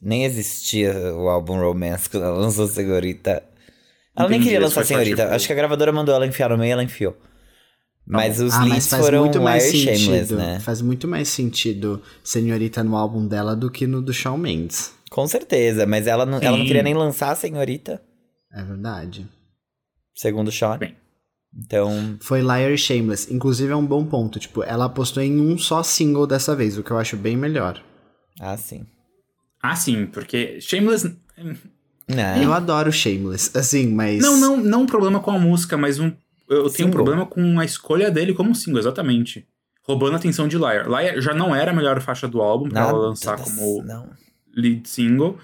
[0.02, 3.44] Nem existia o álbum Romance quando ela lançou Senhorita.
[4.16, 5.24] Ela Entendi, nem queria lançar Senhorita.
[5.24, 5.36] Tipo...
[5.36, 7.16] Acho que a gravadora mandou ela enfiar no meio e ela enfiou.
[8.06, 10.60] Mas os ah, leads foram muito mais sentido, Shameless, né?
[10.62, 14.94] Faz muito mais sentido Senhorita no álbum dela do que no do Shawn Mendes.
[15.12, 18.02] Com certeza, mas ela não, ela não queria nem lançar a Senhorita.
[18.52, 19.28] É verdade.
[20.16, 20.78] Segundo o Sean.
[20.80, 20.96] Bem.
[21.56, 22.18] Então.
[22.20, 23.32] Foi Liar e Shameless.
[23.32, 24.40] Inclusive é um bom ponto.
[24.40, 27.84] Tipo, ela apostou em um só single dessa vez, o que eu acho bem melhor.
[28.40, 28.86] Ah, sim.
[29.62, 31.15] Ah, sim, porque Shameless.
[32.08, 32.41] Não.
[32.41, 34.22] Eu adoro Shameless, assim, mas.
[34.22, 36.12] Não, não, não um problema com a música, mas um
[36.50, 36.72] eu single.
[36.72, 39.48] tenho um problema com a escolha dele como single, exatamente.
[39.84, 40.88] Roubando a atenção de Liar.
[40.88, 44.10] Liar já não era a melhor faixa do álbum pra ela lançar como não.
[44.56, 45.38] lead single.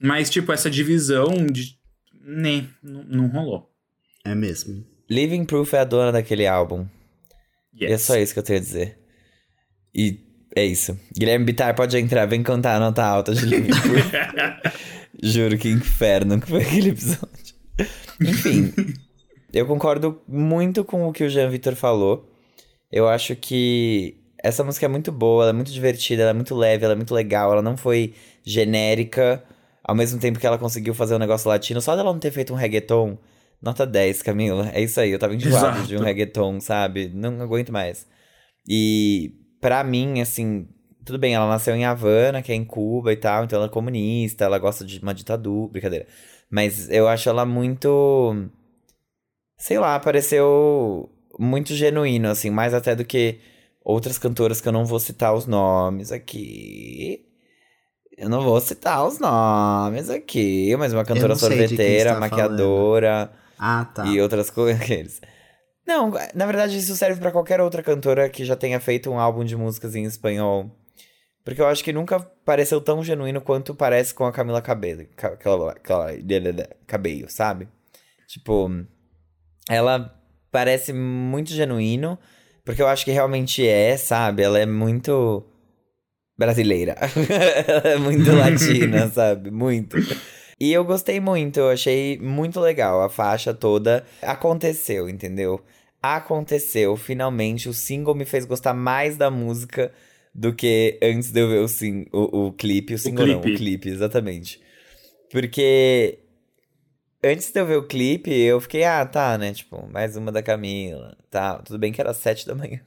[0.00, 1.78] Mas, tipo, essa divisão de.
[2.20, 3.70] Né, não, não rolou.
[4.24, 4.84] É mesmo.
[5.10, 6.86] Living Proof é a dona daquele álbum.
[7.74, 7.90] Yes.
[7.90, 8.98] E é só isso que eu tenho a dizer.
[9.94, 10.23] E
[10.54, 10.98] é isso.
[11.16, 14.12] Guilherme Bittar pode entrar, vem cantar a nota alta de Living Proof.
[15.22, 17.54] Juro que inferno que foi aquele episódio.
[18.20, 18.72] Enfim.
[19.52, 22.30] Eu concordo muito com o que o Jean Vitor falou.
[22.90, 26.54] Eu acho que essa música é muito boa, ela é muito divertida, ela é muito
[26.54, 28.14] leve, ela é muito legal, ela não foi
[28.44, 29.42] genérica,
[29.82, 31.80] ao mesmo tempo que ela conseguiu fazer um negócio latino.
[31.80, 33.18] Só dela não ter feito um reggaeton,
[33.62, 34.70] nota 10, Camila.
[34.72, 35.88] É isso aí, eu tava enjoado Exato.
[35.88, 37.10] de um reggaeton, sabe?
[37.14, 38.06] Não aguento mais.
[38.68, 39.32] E
[39.64, 40.68] para mim, assim,
[41.06, 43.70] tudo bem, ela nasceu em Havana, que é em Cuba e tal, então ela é
[43.70, 46.06] comunista, ela gosta de uma ditadura, brincadeira.
[46.50, 48.50] Mas eu acho ela muito
[49.56, 53.40] sei lá, pareceu muito genuíno, assim, mais até do que
[53.82, 57.24] outras cantoras que eu não vou citar os nomes aqui.
[58.18, 64.04] Eu não vou citar os nomes aqui, mas uma cantora sorveteira, tá maquiadora ah, tá.
[64.04, 65.22] e outras coisas.
[65.86, 69.44] Não, na verdade isso serve para qualquer outra cantora que já tenha feito um álbum
[69.44, 70.70] de músicas em espanhol.
[71.44, 75.74] Porque eu acho que nunca pareceu tão genuíno quanto parece com a Camila Cabello, aquela,
[76.86, 77.68] Cabello, sabe?
[78.26, 78.70] Tipo,
[79.68, 80.18] ela
[80.50, 82.18] parece muito genuíno,
[82.64, 84.42] porque eu acho que realmente é, sabe?
[84.42, 85.44] Ela é muito
[86.38, 86.96] brasileira.
[87.68, 89.50] ela é muito latina, sabe?
[89.50, 89.96] Muito.
[90.64, 93.02] E eu gostei muito, eu achei muito legal.
[93.02, 95.62] A faixa toda aconteceu, entendeu?
[96.00, 96.96] Aconteceu.
[96.96, 99.92] Finalmente, o single me fez gostar mais da música
[100.34, 102.94] do que antes de eu ver o, sim, o, o clipe.
[102.94, 104.58] O single o não, o clipe, exatamente.
[105.30, 106.20] Porque
[107.22, 109.52] antes de eu ver o clipe, eu fiquei, ah, tá, né?
[109.52, 111.14] Tipo, mais uma da Camila.
[111.30, 112.80] Tá, tudo bem que era sete da manhã.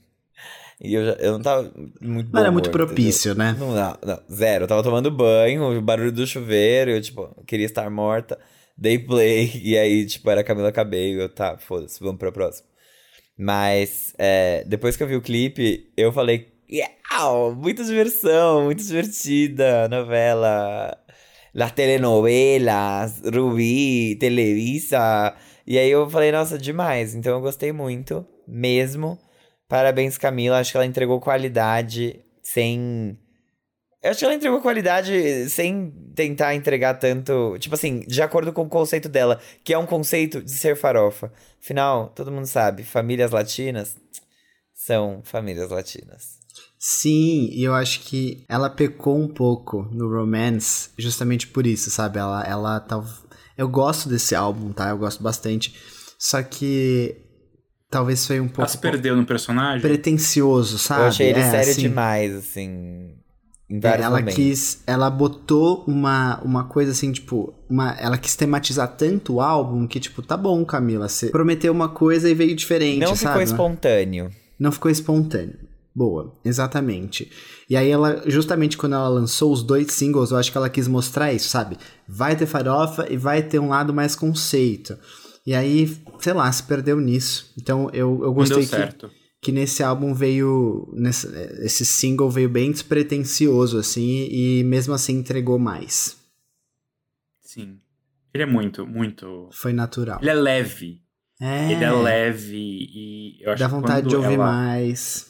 [0.79, 3.53] E eu, já, eu não tava muito Não era muito propício, entendeu?
[3.53, 3.57] né?
[3.59, 4.63] Não, não, não, zero.
[4.65, 8.37] Eu tava tomando banho, o barulho do chuveiro, eu, tipo, queria estar morta.
[8.77, 11.21] Dei play, e aí, tipo, era Camila Cabello.
[11.21, 12.67] Eu, tá, foda-se, vamos pra próxima.
[13.37, 16.93] Mas, é, depois que eu vi o clipe, eu falei, yeah,
[17.55, 20.95] muita diversão, muito divertida, novela.
[21.55, 25.35] Las telenovelas, Rubi, Televisa.
[25.65, 27.15] E aí eu falei, nossa, demais.
[27.15, 29.17] Então eu gostei muito, mesmo.
[29.67, 30.59] Parabéns, Camila.
[30.59, 33.17] Acho que ela entregou qualidade sem.
[34.01, 37.57] Eu acho que ela entregou qualidade sem tentar entregar tanto.
[37.59, 41.31] Tipo assim, de acordo com o conceito dela, que é um conceito de ser farofa.
[41.61, 43.97] Afinal, todo mundo sabe, famílias latinas
[44.73, 46.37] são famílias latinas.
[46.79, 52.19] Sim, e eu acho que ela pecou um pouco no Romance justamente por isso, sabe?
[52.19, 53.03] Ela, ela tá.
[53.57, 54.89] Eu gosto desse álbum, tá?
[54.89, 55.75] Eu gosto bastante.
[56.19, 57.26] Só que
[57.89, 58.61] talvez foi um pouco.
[58.61, 59.81] Ela se perdeu no personagem?
[59.81, 61.01] Pretencioso, sabe?
[61.01, 63.13] Eu achei ele é, sério assim, demais, assim.
[63.69, 64.35] Em vários ela momentos.
[64.35, 64.83] quis.
[64.87, 67.53] Ela botou uma, uma coisa assim, tipo.
[67.69, 71.09] Uma, ela quis tematizar tanto o álbum que, tipo, tá bom, Camila.
[71.09, 72.99] Você prometeu uma coisa e veio diferente.
[72.99, 73.33] Não sabe?
[73.33, 74.31] ficou espontâneo.
[74.57, 75.67] Não ficou espontâneo.
[75.93, 77.31] Boa, exatamente.
[77.67, 80.87] E aí ela, justamente quando ela lançou os dois singles, eu acho que ela quis
[80.87, 81.75] mostrar isso, sabe?
[82.07, 84.95] Vai ter farofa e vai ter um lado mais conceito.
[85.47, 87.53] E aí, sei lá, se perdeu nisso.
[87.57, 89.09] Então eu, eu gostei que,
[89.41, 90.91] que nesse álbum veio.
[90.93, 91.25] Nesse,
[91.63, 96.17] esse single veio bem despretensioso, assim, e mesmo assim entregou mais.
[97.39, 97.79] Sim.
[98.33, 99.47] Ele é muito, muito.
[99.53, 100.19] Foi natural.
[100.21, 101.01] Ele é leve.
[101.39, 101.71] É.
[101.71, 104.51] Ele é leve e eu acho Dá vontade de ouvir ela...
[104.51, 105.26] mais.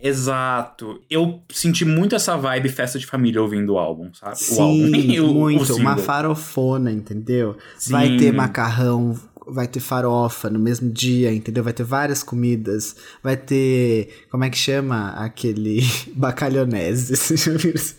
[0.00, 1.00] Exato.
[1.08, 4.38] Eu senti muito essa vibe festa de família ouvindo o álbum, sabe?
[4.38, 5.34] Sim, o álbum.
[5.40, 5.72] muito.
[5.72, 7.56] O uma farofona, entendeu?
[7.78, 7.92] Sim.
[7.92, 11.64] Vai ter macarrão, vai ter farofa no mesmo dia, entendeu?
[11.64, 12.94] Vai ter várias comidas.
[13.22, 14.26] Vai ter.
[14.30, 15.10] Como é que chama?
[15.10, 15.80] Aquele.
[16.14, 17.16] Bacalhonese.
[17.16, 17.96] Você já viu isso?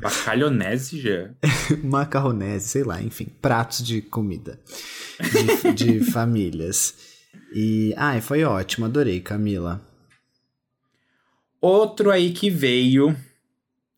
[0.00, 1.30] Bacalhonese já?
[1.82, 3.26] Macarronese, sei lá, enfim.
[3.40, 4.58] Pratos de comida.
[5.64, 6.94] De, de famílias.
[7.54, 7.94] E.
[7.96, 9.80] Ai, foi ótimo, adorei, Camila.
[11.66, 13.16] Outro aí que veio.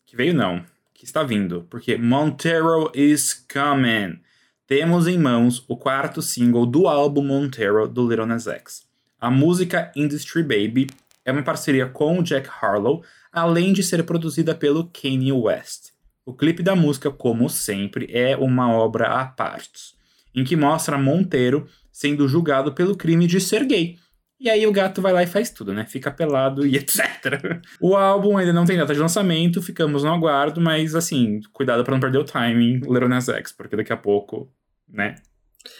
[0.06, 4.20] Que veio não, que está vindo, porque Montero is coming.
[4.68, 8.86] Temos em mãos o quarto single do álbum Montero do Little Nas X.
[9.20, 10.86] A música Industry Baby
[11.24, 13.02] é uma parceria com o Jack Harlow,
[13.32, 15.88] além de ser produzida pelo Kanye West.
[16.24, 19.96] O clipe da música, como sempre, é uma obra à parte,
[20.32, 23.98] em que mostra Monteiro sendo julgado pelo crime de ser gay
[24.38, 25.86] e aí o gato vai lá e faz tudo, né?
[25.86, 27.60] Fica pelado e etc.
[27.80, 31.94] O álbum ainda não tem data de lançamento, ficamos no aguardo, mas assim, cuidado para
[31.94, 34.50] não perder o timing, Little Nas X, porque daqui a pouco,
[34.88, 35.16] né?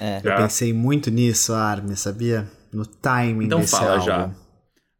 [0.00, 0.20] É.
[0.22, 0.30] Já...
[0.30, 2.50] Eu pensei muito nisso, Armin, sabia?
[2.72, 4.04] No timing então desse fala álbum.
[4.04, 4.30] já.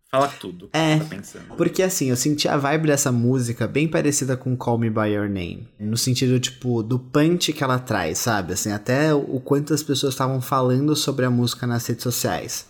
[0.08, 0.70] Fala tudo.
[0.72, 4.88] É, tá porque assim, eu senti a vibe dessa música bem parecida com Call Me
[4.88, 5.68] By Your Name.
[5.80, 8.52] No sentido, tipo, do punch que ela traz, sabe?
[8.52, 12.66] Assim, até o quanto as pessoas estavam falando sobre a música nas redes sociais.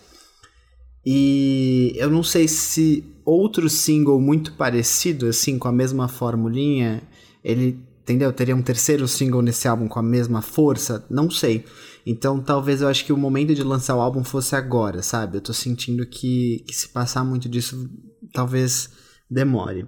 [1.07, 7.01] E eu não sei se outro single muito parecido, assim, com a mesma formulinha,
[7.45, 8.33] ele, entendeu?
[8.33, 11.07] Teria um terceiro single nesse álbum com a mesma força?
[11.09, 11.65] Não sei.
[12.05, 15.37] Então talvez eu acho que o momento de lançar o álbum fosse agora, sabe?
[15.37, 17.89] Eu tô sentindo que, que se passar muito disso,
[18.33, 18.91] talvez
[19.31, 19.87] demore.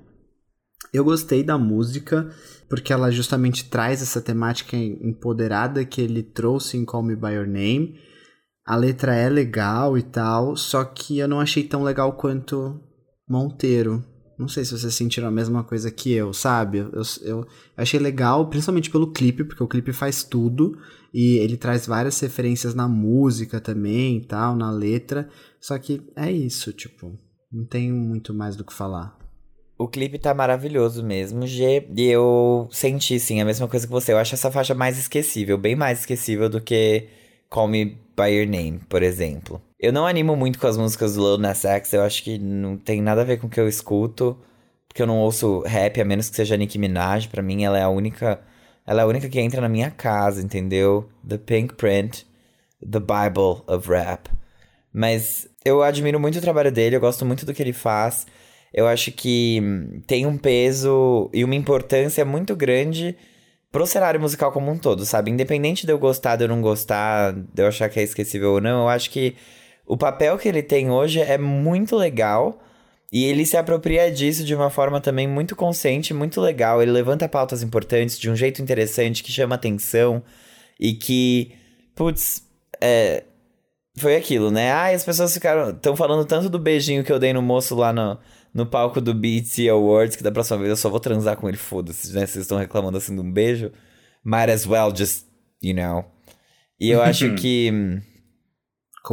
[0.93, 2.31] Eu gostei da música,
[2.69, 7.47] porque ela justamente traz essa temática empoderada que ele trouxe em Call Me By Your
[7.47, 8.08] Name
[8.69, 12.79] a letra é legal e tal, só que eu não achei tão legal quanto
[13.27, 14.05] Monteiro.
[14.39, 16.77] Não sei se vocês sentiram a mesma coisa que eu, sabe?
[16.77, 20.77] Eu, eu, achei legal, principalmente pelo clipe, porque o clipe faz tudo
[21.15, 25.31] e ele traz várias referências na música também e tal, na letra.
[25.59, 27.19] Só que é isso, tipo.
[27.51, 29.17] Não tem muito mais do que falar.
[29.79, 31.89] O clipe tá maravilhoso mesmo, G.
[31.97, 34.13] E eu senti, sim, a mesma coisa que você.
[34.13, 37.17] Eu acho essa faixa mais esquecível, bem mais esquecível do que
[37.51, 37.85] Call Me
[38.17, 39.61] By Your Name, por exemplo.
[39.79, 42.77] Eu não animo muito com as músicas do Lil Nas X, eu acho que não
[42.77, 44.37] tem nada a ver com o que eu escuto.
[44.89, 47.29] Porque eu não ouço rap, a menos que seja Nicki Minaj.
[47.29, 48.41] Pra mim, ela é a única...
[48.87, 51.09] Ela é a única que entra na minha casa, entendeu?
[51.27, 52.27] The Pink Print,
[52.81, 54.31] The Bible of Rap.
[54.91, 58.27] Mas eu admiro muito o trabalho dele, eu gosto muito do que ele faz
[58.73, 59.61] eu acho que
[60.07, 63.17] tem um peso e uma importância muito grande
[63.71, 65.31] pro cenário musical como um todo, sabe?
[65.31, 68.61] Independente de eu gostar, de eu não gostar, de eu achar que é esquecível ou
[68.61, 69.37] não, eu acho que
[69.87, 72.63] o papel que ele tem hoje é muito legal.
[73.11, 76.83] E ele se apropria disso de uma forma também muito consciente, muito legal.
[76.83, 80.23] Ele levanta pautas importantes de um jeito interessante, que chama atenção
[80.79, 81.53] e que,
[81.95, 82.43] putz,
[82.81, 83.25] é,
[83.97, 84.71] foi aquilo, né?
[84.71, 85.71] Ah, as pessoas ficaram.
[85.71, 88.19] estão falando tanto do beijinho que eu dei no moço lá no,
[88.53, 91.57] no palco do BET Awards, que da próxima vez eu só vou transar com ele,
[91.57, 92.27] foda-se, né?
[92.27, 93.71] Vocês estão reclamando assim de um beijo.
[94.25, 95.25] Might as well just,
[95.63, 96.05] you know.
[96.81, 97.71] E eu acho que.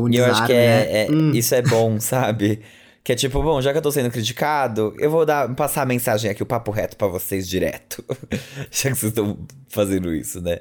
[0.10, 1.06] e eu acho que é, né?
[1.06, 1.32] é hum.
[1.32, 2.62] isso é bom, sabe?
[3.04, 5.86] Que é tipo, bom, já que eu tô sendo criticado, eu vou dar, passar a
[5.86, 8.04] mensagem aqui, o papo reto para vocês direto.
[8.72, 9.38] já que vocês estão
[9.70, 10.60] fazendo isso, né?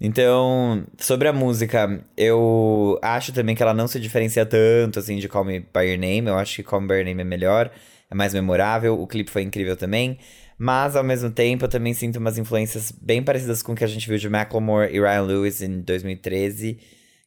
[0.00, 5.28] Então, sobre a música, eu acho também que ela não se diferencia tanto, assim, de
[5.28, 6.28] Call Me By Your Name.
[6.28, 7.70] Eu acho que Call Me By Your Name é melhor
[8.10, 10.18] é mais memorável, o clipe foi incrível também.
[10.58, 13.86] Mas, ao mesmo tempo, eu também sinto umas influências bem parecidas com o que a
[13.86, 16.78] gente viu de Macklemore e Ryan Lewis em 2013,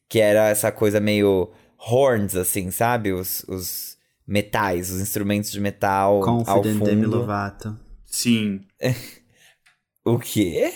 [0.08, 3.12] que era essa coisa meio horns, assim, sabe?
[3.12, 6.84] Os, os metais, os instrumentos de metal Confident ao fundo.
[6.84, 7.78] Demi Lovato.
[8.04, 8.60] Sim.
[10.04, 10.72] o quê?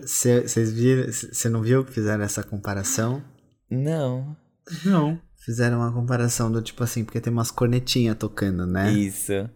[0.00, 1.10] Vocês viram?
[1.10, 3.22] Você não viu que fizeram essa comparação?
[3.70, 4.36] Não.
[4.84, 5.20] Não.
[5.44, 8.90] Fizeram uma comparação do tipo assim, porque tem umas cornetinhas tocando, né?
[8.92, 9.48] Isso.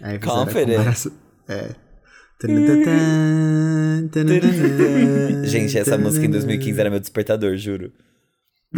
[0.00, 1.12] Aí Confident.
[1.48, 1.74] É.
[5.44, 7.92] Gente, essa música em 2015 era meu despertador, juro.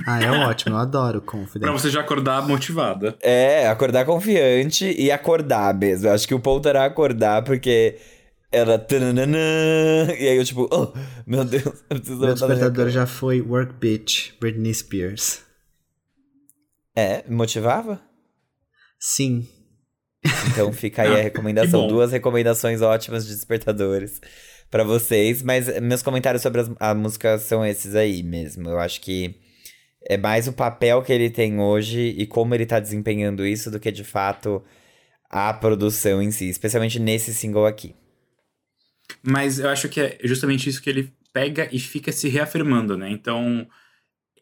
[0.06, 1.62] Ah, é ótimo, eu adoro Confident.
[1.62, 3.16] Pra você já acordar motivada.
[3.22, 6.08] É, acordar confiante e acordar mesmo.
[6.08, 7.98] Eu acho que o ponto era acordar, porque
[8.52, 8.84] era.
[10.18, 10.92] E aí eu, tipo, oh,
[11.26, 15.47] meu Deus, eu preciso Meu despertador já foi Work Bitch, Britney Spears.
[16.98, 18.02] É, motivava?
[18.98, 19.46] Sim.
[20.50, 21.86] Então fica aí a recomendação.
[21.86, 24.20] Duas recomendações ótimas de despertadores
[24.68, 25.40] para vocês.
[25.40, 28.68] Mas meus comentários sobre as, a música são esses aí mesmo.
[28.68, 29.36] Eu acho que
[30.08, 33.78] é mais o papel que ele tem hoje e como ele tá desempenhando isso do
[33.78, 34.60] que de fato
[35.30, 37.94] a produção em si, especialmente nesse single aqui.
[39.22, 43.08] Mas eu acho que é justamente isso que ele pega e fica se reafirmando, né?
[43.08, 43.68] Então,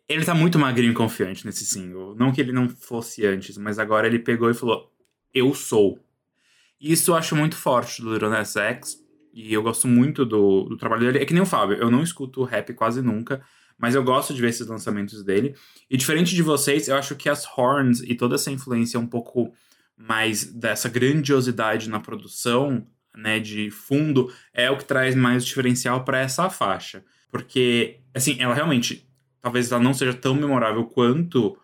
[0.08, 2.14] ele tá muito magrinho e confiante nesse single.
[2.14, 4.92] Não que ele não fosse antes, mas agora ele pegou e falou:
[5.34, 5.98] Eu sou.
[6.80, 9.04] Isso eu acho muito forte do Nas X.
[9.32, 11.18] E eu gosto muito do, do trabalho dele.
[11.18, 13.42] É que nem o Fábio, eu não escuto rap quase nunca,
[13.76, 15.54] mas eu gosto de ver esses lançamentos dele.
[15.90, 19.52] E diferente de vocês, eu acho que as horns e toda essa influência um pouco
[19.94, 26.18] mais dessa grandiosidade na produção, né, de fundo, é o que traz mais diferencial para
[26.18, 27.04] essa faixa.
[27.30, 29.05] Porque, assim, ela realmente
[29.46, 31.56] talvez ela não seja tão memorável quanto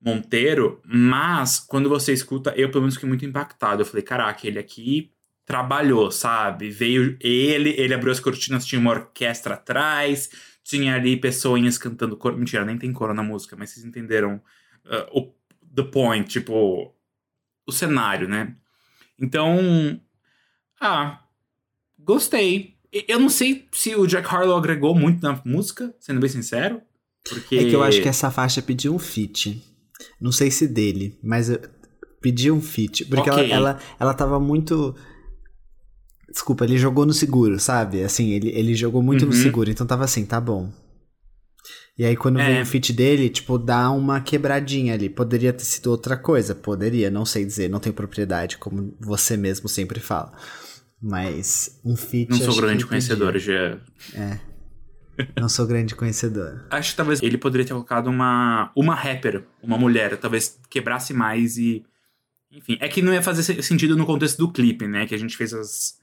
[0.00, 3.80] Monteiro, mas quando você escuta, eu pelo menos fiquei muito impactado.
[3.80, 5.12] Eu falei, caraca, ele aqui
[5.44, 6.68] trabalhou, sabe?
[6.68, 10.28] Veio ele, ele abriu as cortinas, tinha uma orquestra atrás,
[10.64, 12.36] tinha ali pessoinhas cantando coro.
[12.36, 14.42] Mentira, nem tem coro na música, mas vocês entenderam
[14.84, 15.32] uh, o
[15.72, 16.92] the point, tipo,
[17.64, 18.56] o cenário, né?
[19.16, 20.00] Então,
[20.80, 21.22] ah,
[22.00, 22.74] gostei.
[23.06, 26.82] Eu não sei se o Jack Harlow agregou muito na música, sendo bem sincero.
[27.28, 27.56] Porque...
[27.56, 29.62] É que eu acho que essa faixa pediu um feat.
[30.20, 31.50] Não sei se dele, mas
[32.20, 33.04] pediu um feat.
[33.06, 33.50] Porque okay.
[33.50, 34.94] ela, ela, ela tava muito.
[36.28, 38.02] Desculpa, ele jogou no seguro, sabe?
[38.02, 39.28] Assim, ele, ele jogou muito uhum.
[39.28, 40.70] no seguro, então tava assim, tá bom.
[41.98, 42.46] E aí quando é.
[42.46, 45.08] vem o feat dele, tipo, dá uma quebradinha ali.
[45.08, 49.68] Poderia ter sido outra coisa, poderia, não sei dizer, não tenho propriedade, como você mesmo
[49.68, 50.32] sempre fala.
[51.00, 52.30] Mas um feat.
[52.30, 53.78] Não sou grande conhecedor, já.
[54.14, 54.38] É.
[55.40, 56.66] Não sou grande conhecedor.
[56.70, 61.56] Acho que talvez ele poderia ter colocado uma, uma rapper, uma mulher, talvez quebrasse mais
[61.56, 61.84] e.
[62.50, 65.06] Enfim, é que não ia fazer sentido no contexto do clipe, né?
[65.06, 65.98] Que a gente fez as,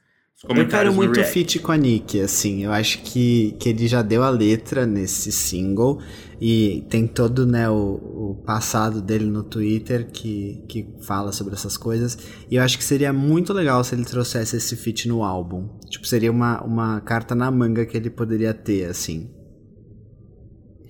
[0.50, 2.66] eu quero muito feat com a Nick, assim.
[2.66, 6.02] Eu acho que, que ele já deu a letra nesse single.
[6.41, 11.78] E tem todo né, o, o passado dele no Twitter que, que fala sobre essas
[11.78, 12.18] coisas.
[12.52, 15.70] E eu acho que seria muito legal se ele trouxesse esse feat no álbum.
[15.89, 19.30] Tipo, seria uma, uma carta na manga que ele poderia ter, assim.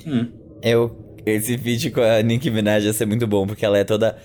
[0.08, 0.32] Hum.
[0.64, 4.18] Eu, esse feat com a Nicki Minaj ia ser muito bom, porque ela é toda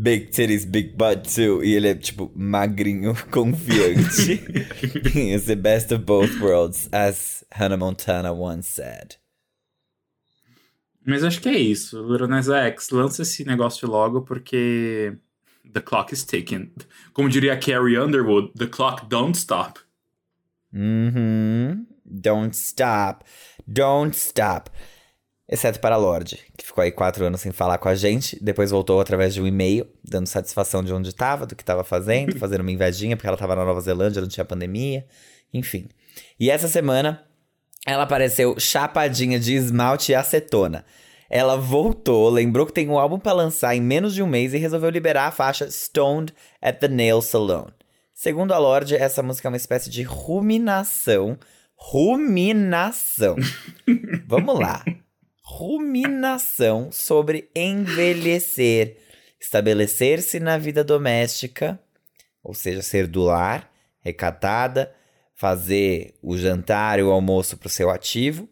[0.00, 1.62] Big titties, big butt too.
[1.64, 4.40] E ele é, tipo, magrinho, confiante.
[5.34, 9.16] It's the best of both worlds, as Hannah Montana once said.
[11.04, 12.00] Mas acho que é isso.
[12.28, 15.16] Nas X, lança esse negócio logo porque
[15.72, 16.70] the clock is ticking.
[17.12, 19.80] Como diria Carrie Underwood, the clock don't stop.
[20.72, 21.86] Uhum.
[22.04, 23.24] Don't stop.
[23.66, 24.70] Don't stop.
[25.50, 28.70] Exceto para a Lorde, que ficou aí quatro anos sem falar com a gente, depois
[28.70, 32.60] voltou através de um e-mail, dando satisfação de onde estava, do que estava fazendo, fazendo
[32.60, 35.06] uma invejinha, porque ela estava na Nova Zelândia, não tinha pandemia,
[35.52, 35.88] enfim.
[36.38, 37.24] E essa semana,
[37.86, 40.84] ela apareceu chapadinha de esmalte e acetona.
[41.30, 44.58] Ela voltou, lembrou que tem um álbum para lançar em menos de um mês e
[44.58, 47.68] resolveu liberar a faixa Stoned at the Nail Salon.
[48.12, 51.38] Segundo a Lorde, essa música é uma espécie de ruminação.
[51.74, 53.36] Ruminação.
[54.26, 54.84] Vamos lá
[55.50, 58.98] ruminação sobre envelhecer,
[59.40, 61.80] estabelecer-se na vida doméstica,
[62.44, 64.94] ou seja, ser do lar, recatada,
[65.34, 68.46] fazer o jantar e o almoço para o seu ativo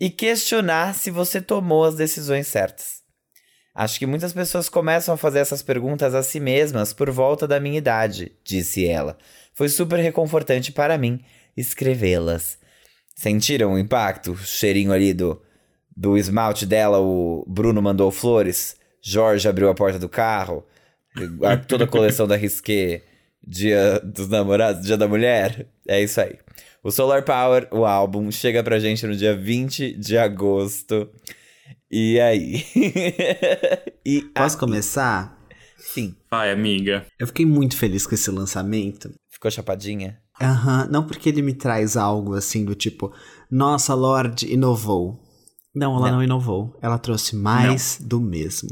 [0.00, 3.02] e questionar se você tomou as decisões certas.
[3.74, 7.60] Acho que muitas pessoas começam a fazer essas perguntas a si mesmas por volta da
[7.60, 9.18] minha idade, disse ela.
[9.52, 11.22] Foi super reconfortante para mim
[11.54, 12.58] escrevê-las.
[13.14, 14.32] Sentiram o impacto?
[14.32, 15.42] O cheirinho ali do
[15.96, 20.64] do esmalte dela, o Bruno mandou flores, Jorge abriu a porta do carro,
[21.66, 23.02] toda a coleção da Risqué,
[23.46, 25.68] Dia dos Namorados, Dia da Mulher.
[25.86, 26.36] É isso aí.
[26.82, 31.08] O Solar Power, o álbum, chega pra gente no dia 20 de agosto.
[31.90, 32.64] E aí?
[34.04, 35.36] e Posso começar?
[35.76, 36.14] Sim.
[36.30, 37.06] Vai, amiga.
[37.18, 39.14] Eu fiquei muito feliz com esse lançamento.
[39.30, 40.18] Ficou chapadinha?
[40.40, 40.90] Aham, uhum.
[40.90, 43.14] não porque ele me traz algo assim do tipo,
[43.50, 45.18] nossa, Lorde inovou.
[45.76, 46.74] Não, ela não, não inovou.
[46.80, 48.08] Ela trouxe mais não.
[48.08, 48.70] do mesmo.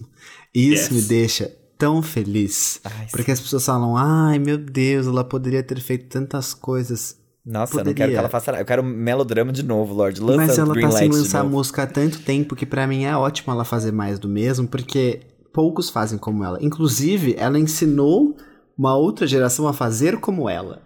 [0.55, 1.03] E isso yes.
[1.03, 2.81] me deixa tão feliz.
[2.83, 3.33] Ai, porque sim.
[3.33, 7.19] as pessoas falam, ai meu Deus, ela poderia ter feito tantas coisas.
[7.45, 7.91] Nossa, poderia.
[7.91, 8.63] eu não quero que ela faça nada.
[8.63, 10.19] Eu quero melodrama de novo, Lorde.
[10.19, 13.15] Lança Mas ela Green tá sem lançar música há tanto tempo que para mim é
[13.15, 15.21] ótimo ela fazer mais do mesmo, porque
[15.53, 16.59] poucos fazem como ela.
[16.63, 18.35] Inclusive, ela ensinou
[18.79, 20.81] uma outra geração a fazer como ela.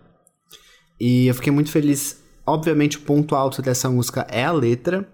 [1.01, 2.21] E eu fiquei muito feliz.
[2.45, 5.09] Obviamente, o ponto alto dessa música é a letra,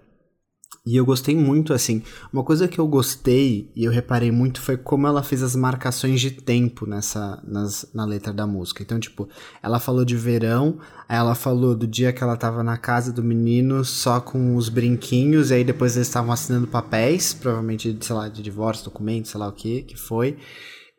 [0.85, 2.03] e eu gostei muito, assim.
[2.31, 6.21] Uma coisa que eu gostei e eu reparei muito foi como ela fez as marcações
[6.21, 8.83] de tempo nessa nas, na letra da música.
[8.83, 9.27] Então, tipo,
[9.63, 10.77] ela falou de verão,
[11.09, 14.69] aí ela falou do dia que ela tava na casa do menino só com os
[14.69, 19.39] brinquinhos, e aí depois eles estavam assinando papéis, provavelmente, sei lá, de divórcio, documento, sei
[19.39, 20.37] lá o que, que foi.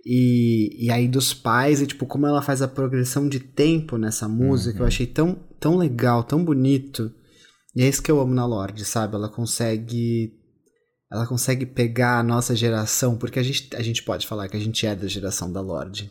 [0.04, 4.28] E, e aí dos pais, e tipo, como ela faz a progressão de tempo nessa
[4.28, 4.84] música, uhum.
[4.84, 7.12] eu achei tão, tão legal, tão bonito.
[7.76, 9.14] E é isso que eu amo na Lorde, sabe?
[9.14, 10.32] Ela consegue.
[11.12, 14.60] Ela consegue pegar a nossa geração, porque a gente, a gente pode falar que a
[14.60, 16.10] gente é da geração da Lorde.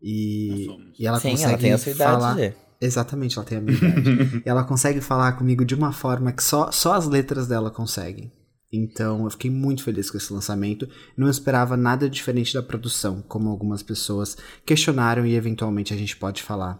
[0.00, 0.66] E,
[0.98, 2.38] e ela Sim, consegue ela tem a sua falar.
[2.38, 2.56] Idade.
[2.80, 4.42] Exatamente, ela tem a minha idade.
[4.44, 8.30] e ela consegue falar comigo de uma forma que só, só as letras dela conseguem.
[8.70, 10.86] Então eu fiquei muito feliz com esse lançamento.
[11.16, 16.42] Não esperava nada diferente da produção, como algumas pessoas questionaram e eventualmente a gente pode
[16.42, 16.78] falar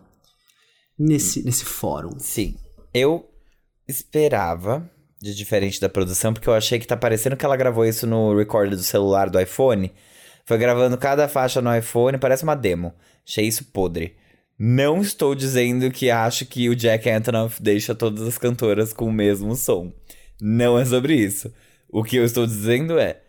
[0.98, 2.18] nesse, nesse fórum.
[2.18, 2.56] Sim.
[2.92, 3.33] Eu
[3.86, 4.88] esperava
[5.20, 8.36] de diferente da produção, porque eu achei que tá parecendo que ela gravou isso no
[8.36, 9.92] recorder do celular do iPhone.
[10.44, 12.92] Foi gravando cada faixa no iPhone, parece uma demo.
[13.26, 14.16] Achei isso podre.
[14.58, 19.12] Não estou dizendo que acho que o Jack Antonoff deixa todas as cantoras com o
[19.12, 19.92] mesmo som.
[20.40, 21.52] Não é sobre isso.
[21.88, 23.20] O que eu estou dizendo é: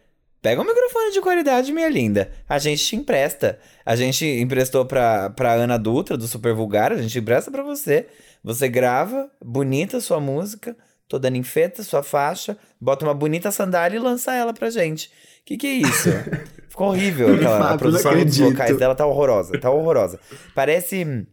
[0.41, 2.29] pega um microfone de qualidade, minha linda.
[2.47, 3.57] A gente te empresta.
[3.85, 8.07] A gente emprestou pra, pra Ana Dutra, do Super Vulgar, a gente empresta pra você.
[8.45, 10.77] Você grava, bonita sua música,
[11.07, 15.09] toda ninfeta, sua faixa, bota uma bonita sandália e lança ela pra gente.
[15.43, 16.09] Que que é isso?
[16.69, 20.19] Ficou horrível aquela a produção dos vocais dela tá horrorosa, tá horrorosa.
[20.53, 21.25] Parece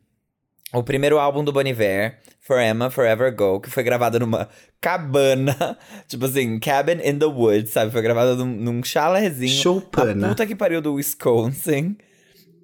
[0.73, 4.49] o primeiro álbum do Bon Iver, For Emma Forever Go, que foi gravado numa
[4.81, 5.77] cabana,
[6.09, 7.93] tipo assim, Cabin in the Woods, sabe?
[7.93, 9.51] Foi gravado num, num chalézinho.
[9.51, 10.29] Choupana.
[10.29, 11.95] Puta que pariu do Wisconsin.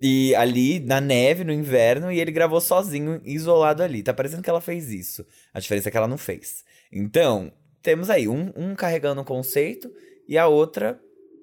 [0.00, 4.02] E ali, na neve, no inverno, e ele gravou sozinho, isolado ali.
[4.02, 5.26] Tá parecendo que ela fez isso.
[5.52, 6.64] A diferença é que ela não fez.
[6.92, 9.92] Então, temos aí um, um carregando um conceito
[10.28, 11.00] e a outra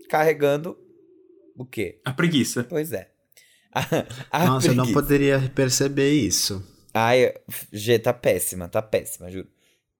[0.10, 0.78] carregando
[1.58, 2.00] o quê?
[2.06, 2.64] A preguiça.
[2.64, 3.10] Pois é.
[3.74, 3.82] A,
[4.32, 4.68] a Nossa, preguiça.
[4.70, 6.64] eu não poderia perceber isso.
[6.94, 7.34] Ai,
[7.74, 9.48] G, tá péssima, tá péssima, juro.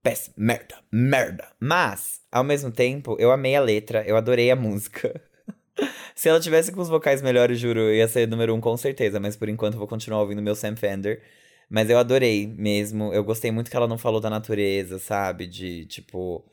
[0.02, 1.48] Péssima, merda, merda.
[1.60, 5.22] Mas, ao mesmo tempo, eu amei a letra, eu adorei a música.
[6.16, 9.20] Se ela tivesse com os vocais melhores, juro, ia ser número um com certeza.
[9.20, 11.22] Mas por enquanto vou continuar ouvindo meu Sam Fender.
[11.70, 13.14] Mas eu adorei mesmo.
[13.14, 15.48] Eu gostei muito que ela não falou da natureza, sabe?
[15.48, 16.46] De tipo,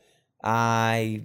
[0.42, 1.24] ai,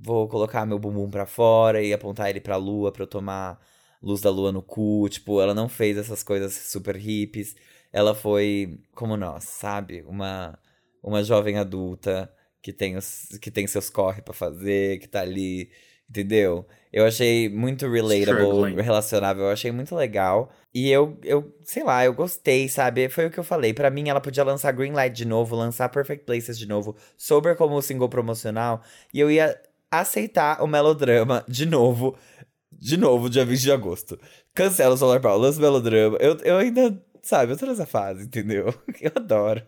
[0.00, 3.60] vou colocar meu bumbum pra fora e apontar ele pra lua pra eu tomar
[4.02, 7.56] luz da lua no cu, tipo, ela não fez essas coisas super hippies.
[7.92, 10.02] Ela foi como nós, sabe?
[10.06, 10.58] Uma
[11.02, 15.70] uma jovem adulta que tem os, que tem seus corre para fazer, que tá ali,
[16.08, 16.66] entendeu?
[16.92, 18.80] Eu achei muito relatable, Struggling.
[18.80, 20.50] relacionável, eu achei muito legal.
[20.74, 23.08] E eu, eu, sei lá, eu gostei, sabe?
[23.08, 23.74] Foi o que eu falei.
[23.74, 27.80] Pra mim, ela podia lançar Greenlight de novo, lançar Perfect Places de novo, Sober como
[27.82, 28.82] single promocional.
[29.12, 32.16] E eu ia aceitar o melodrama de novo,
[32.72, 34.18] de novo, dia 20 de agosto.
[34.54, 36.16] Cancela o Solar Power, lança o melodrama.
[36.20, 38.74] Eu, eu ainda, sabe, eu tô nessa fase, entendeu?
[39.00, 39.62] Eu adoro.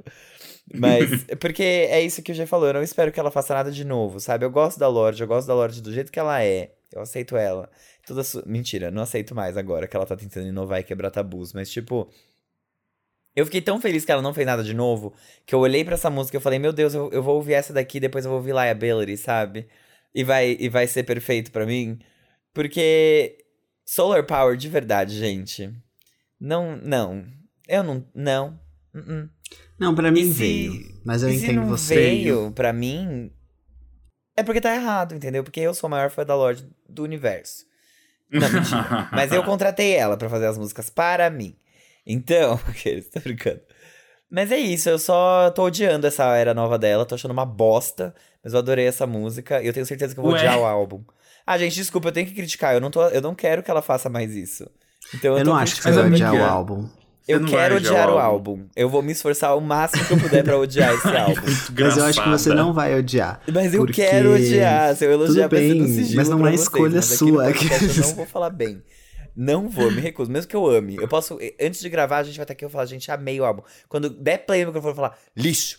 [0.72, 3.72] Mas, porque é isso que o G falou, eu não espero que ela faça nada
[3.72, 4.44] de novo, sabe?
[4.44, 6.72] Eu gosto da Lorde, eu gosto da Lorde do jeito que ela é.
[6.92, 7.70] Eu aceito ela.
[8.06, 8.42] Toda su...
[8.46, 11.52] Mentira, não aceito mais agora que ela tá tentando inovar e quebrar tabus.
[11.52, 12.08] Mas, tipo.
[13.34, 15.14] Eu fiquei tão feliz que ela não fez nada de novo
[15.46, 17.72] que eu olhei pra essa música e falei, meu Deus, eu, eu vou ouvir essa
[17.72, 19.68] daqui, depois eu vou ouvir Liability, sabe?
[20.12, 22.00] E vai, e vai ser perfeito pra mim.
[22.52, 23.44] Porque
[23.84, 25.72] Solar Power de verdade, gente.
[26.40, 27.24] Não, não.
[27.68, 28.04] Eu não.
[28.12, 28.60] Não.
[28.94, 29.28] Uh-uh.
[29.78, 31.00] Não, pra mim se- veio.
[31.04, 31.94] Mas eu e se entendo não você.
[31.94, 33.30] veio pra mim,
[34.36, 35.42] é porque tá errado, entendeu?
[35.44, 37.64] Porque eu sou a maior fã da Lorde do universo.
[38.30, 39.08] Não, mentira.
[39.12, 41.56] Mas eu contratei ela pra fazer as músicas para mim.
[42.06, 42.58] Então,
[43.12, 43.60] tô brincando.
[44.30, 48.14] Mas é isso, eu só tô odiando essa era nova dela, tô achando uma bosta,
[48.44, 50.38] mas eu adorei essa música e eu tenho certeza que eu vou Ué?
[50.38, 51.02] odiar o álbum.
[51.44, 53.82] Ah, gente, desculpa, eu tenho que criticar, eu não, tô, eu não quero que ela
[53.82, 54.70] faça mais isso.
[55.12, 56.88] Então eu, Eu tô não acho que você vai odiar o amiga, álbum.
[57.24, 58.52] Você Eu quero odiar o álbum.
[58.52, 58.66] álbum.
[58.74, 61.40] Eu vou me esforçar o máximo que eu puder pra odiar esse álbum.
[61.78, 63.40] Mas eu acho que você não vai odiar.
[63.52, 64.96] Mas eu Porque- quero odiar.
[64.96, 67.28] Se eu elogiar Tudo no bem, sigilo mas não é vocês, escolha mas aqui no
[67.30, 67.44] sua.
[67.44, 68.82] podcast eu não vou falar bem.
[69.36, 70.30] Não vou, me recuso.
[70.30, 70.96] Mesmo que eu ame.
[70.96, 71.38] Eu posso.
[71.60, 73.62] Antes de gravar, a gente vai estar aqui e eu falar, gente, amei o álbum.
[73.88, 75.78] Quando der play no microfone, eu vou falar, lixo.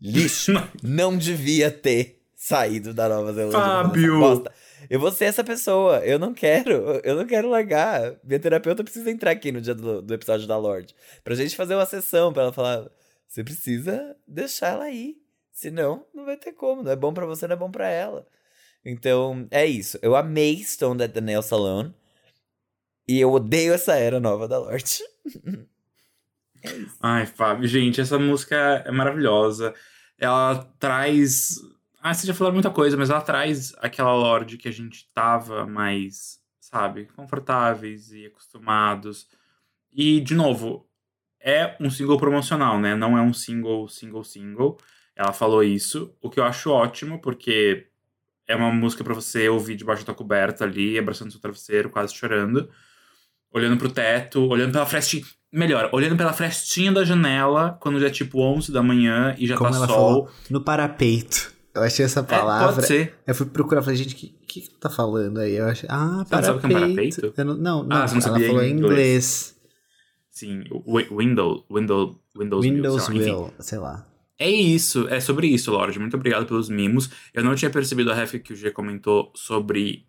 [0.00, 0.52] Lixo.
[0.82, 3.58] não devia ter saído da Nova Zelândia.
[3.58, 4.44] Fábio.
[4.88, 5.98] Eu vou ser essa pessoa.
[6.04, 7.00] Eu não quero.
[7.04, 8.16] Eu não quero largar.
[8.22, 10.94] Minha terapeuta precisa entrar aqui no dia do, do episódio da Lorde.
[11.22, 12.90] Pra gente fazer uma sessão, pra ela falar:
[13.26, 15.16] você precisa deixar ela aí.
[15.52, 16.82] Senão, não vai ter como.
[16.82, 18.26] Não é bom pra você, não é bom pra ela.
[18.84, 19.98] Então, é isso.
[20.02, 21.90] Eu amei Stone at the Nail Salon.
[23.06, 25.00] E eu odeio essa era nova da Lorde.
[26.62, 26.68] é.
[27.00, 29.74] Ai, Fábio, gente, essa música é maravilhosa.
[30.18, 31.56] Ela traz.
[32.06, 35.66] Ah, vocês já falaram muita coisa, mas ela traz aquela Lorde que a gente tava
[35.66, 39.26] mais, sabe, confortáveis e acostumados.
[39.90, 40.86] E, de novo,
[41.40, 42.94] é um single promocional, né?
[42.94, 44.76] Não é um single, single, single.
[45.16, 47.86] Ela falou isso, o que eu acho ótimo, porque
[48.46, 52.68] é uma música pra você ouvir debaixo da coberta ali, abraçando seu travesseiro, quase chorando,
[53.50, 55.24] olhando pro teto, olhando pela frestinha.
[55.50, 59.56] Melhor, olhando pela frestinha da janela, quando já é tipo 11 da manhã e já
[59.56, 59.96] Como tá ela sol.
[59.96, 61.53] falou, no parapeito.
[61.74, 62.74] Eu achei essa É, palavra.
[62.74, 63.14] pode ser.
[63.26, 64.28] Eu fui procurar, falei, gente, o que,
[64.60, 65.56] que tá falando aí?
[65.56, 67.34] Eu achei, ah, Você não sabe o que é um parapeito.
[67.36, 68.92] Eu não, não, não, Ah, você não ela falou em inglês.
[68.92, 69.54] inglês.
[70.30, 70.64] Sim,
[71.16, 73.36] Window, Window, Windows, Windows Mil, sei lá.
[73.38, 74.06] Will, sei lá.
[74.38, 75.98] É isso, é sobre isso, Lorde.
[75.98, 77.08] Muito obrigado pelos mimos.
[77.32, 80.06] Eu não tinha percebido a ref que o G comentou sobre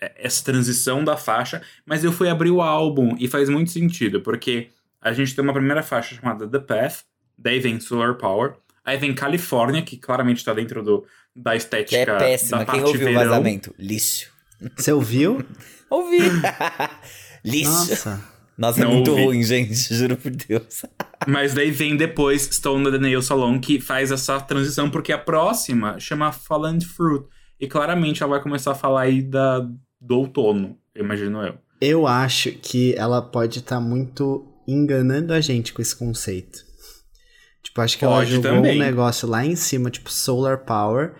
[0.00, 4.20] é, essa transição da faixa, mas eu fui abrir o álbum e faz muito sentido,
[4.20, 7.04] porque a gente tem uma primeira faixa chamada The Path,
[7.38, 8.54] daí vem Solar Power,
[8.88, 12.58] aí vem California, que claramente tá dentro do, da Que é estética péssima.
[12.58, 13.28] da Quem parte ouviu o verão.
[13.28, 13.74] vazamento?
[13.78, 14.30] Lixo.
[14.76, 15.44] Você ouviu?
[15.90, 16.18] Ouvi.
[17.44, 17.70] Lixo.
[17.70, 18.20] Nossa.
[18.58, 19.24] Nossa, é Não muito ouvi.
[19.24, 19.72] ruim, gente.
[19.94, 20.82] Juro por Deus.
[21.26, 25.98] Mas daí vem depois Stone the Nail Salon, que faz essa transição, porque a próxima
[26.00, 27.24] chama Fallen Fruit.
[27.60, 29.60] E claramente ela vai começar a falar aí da,
[30.00, 31.54] do outono, imagino eu.
[31.80, 36.64] Eu acho que ela pode estar muito enganando a gente com esse conceito.
[37.78, 38.76] Tipo, acho que ela Pode jogou também.
[38.76, 41.14] um negócio lá em cima, tipo Solar Power,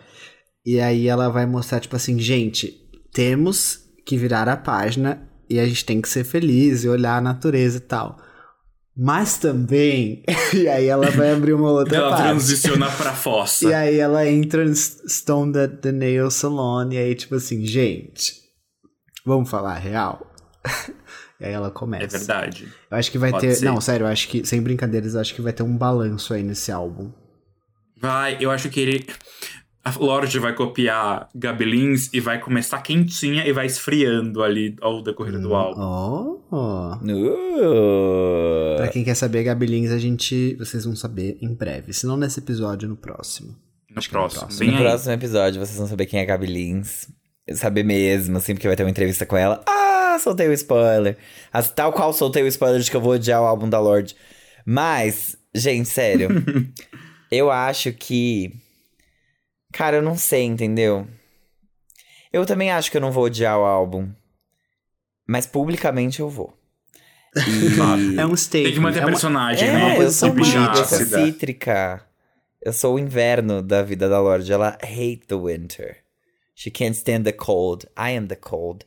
[0.66, 2.74] e aí ela vai mostrar, tipo assim, gente,
[3.12, 7.20] temos que virar a página e a gente tem que ser feliz e olhar a
[7.20, 8.18] natureza e tal.
[9.00, 12.22] Mas também, e aí ela vai abrir uma outra ela parte.
[12.24, 13.68] transiciona pra fossa.
[13.68, 18.32] E aí ela entra no Stone the, the Nail Salon, e aí, tipo assim, gente,
[19.24, 20.26] vamos falar real?
[21.41, 22.05] E aí ela começa.
[22.05, 22.68] É verdade.
[22.91, 23.55] Eu acho que vai Pode ter.
[23.55, 23.64] ser.
[23.64, 26.43] Não, sério, eu acho que, sem brincadeiras, eu acho que vai ter um balanço aí
[26.43, 27.11] nesse álbum.
[28.01, 29.07] Vai, eu acho que ele.
[29.84, 35.41] A Lorde vai copiar Gabelins e vai começar quentinha e vai esfriando ali ao decorrer
[35.41, 35.80] do álbum.
[35.80, 36.39] Oh!
[36.51, 38.76] Uh.
[38.76, 40.55] Pra quem quer saber, Gabilins, a gente.
[40.57, 41.93] Vocês vão saber em breve.
[41.93, 43.57] Se não nesse episódio, no próximo.
[43.91, 44.41] No Acho que no próximo.
[44.43, 44.70] próximo.
[44.72, 47.09] No próximo episódio, vocês vão saber quem é a Gabi Lins.
[47.55, 49.62] Saber mesmo, assim, porque vai ter uma entrevista com ela.
[49.66, 49.88] Ah,
[50.19, 51.16] soltei o spoiler.
[51.53, 54.16] As- tal qual soltei o spoiler de que eu vou odiar o álbum da Lorde.
[54.66, 56.29] Mas, gente, sério.
[57.31, 58.53] eu acho que.
[59.73, 61.07] Cara, eu não sei, entendeu?
[62.33, 64.11] Eu também acho que eu não vou odiar o álbum.
[65.27, 66.55] Mas publicamente eu vou.
[67.77, 68.21] Claro.
[68.21, 68.64] É um statement.
[68.64, 70.03] Tem que manter é a uma- personagem, É, né?
[70.03, 71.25] eu sou mítica ácida.
[71.25, 72.05] cítrica.
[72.61, 74.53] Eu sou o inverno da vida da Lorde.
[74.53, 75.99] Ela hate the winter.
[76.55, 77.87] She can't stand the cold.
[77.97, 78.85] I am the cold.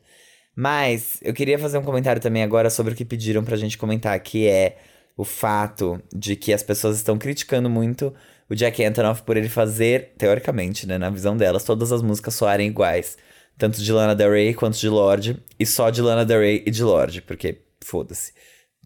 [0.54, 4.18] Mas eu queria fazer um comentário também agora sobre o que pediram pra gente comentar,
[4.20, 4.78] que é
[5.16, 8.12] o fato de que as pessoas estão criticando muito
[8.48, 12.68] o Jack Antonoff por ele fazer, teoricamente, né, na visão delas, todas as músicas soarem
[12.68, 13.16] iguais.
[13.56, 15.42] Tanto de Lana Del Rey quanto de Lorde.
[15.58, 18.32] E só de Lana Del Rey e de Lorde, porque foda-se.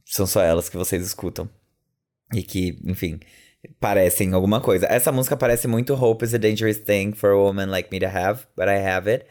[0.05, 1.49] São só elas que vocês escutam.
[2.33, 3.21] E que, enfim,
[3.81, 4.87] parecem alguma coisa.
[4.87, 8.07] Essa música parece muito Hope is a Dangerous Thing for a Woman Like Me to
[8.07, 9.27] Have, but I Have It.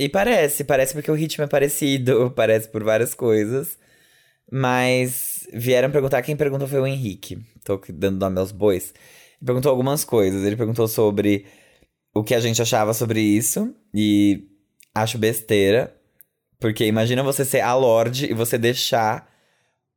[0.00, 3.78] E parece, parece porque o ritmo é parecido, parece por várias coisas.
[4.50, 7.38] Mas vieram perguntar, quem perguntou foi o Henrique.
[7.62, 8.94] Tô dando nome aos bois.
[9.38, 10.42] Ele perguntou algumas coisas.
[10.42, 11.44] Ele perguntou sobre
[12.14, 13.74] o que a gente achava sobre isso.
[13.94, 14.48] E
[14.94, 15.94] acho besteira.
[16.58, 19.30] Porque imagina você ser a Lorde e você deixar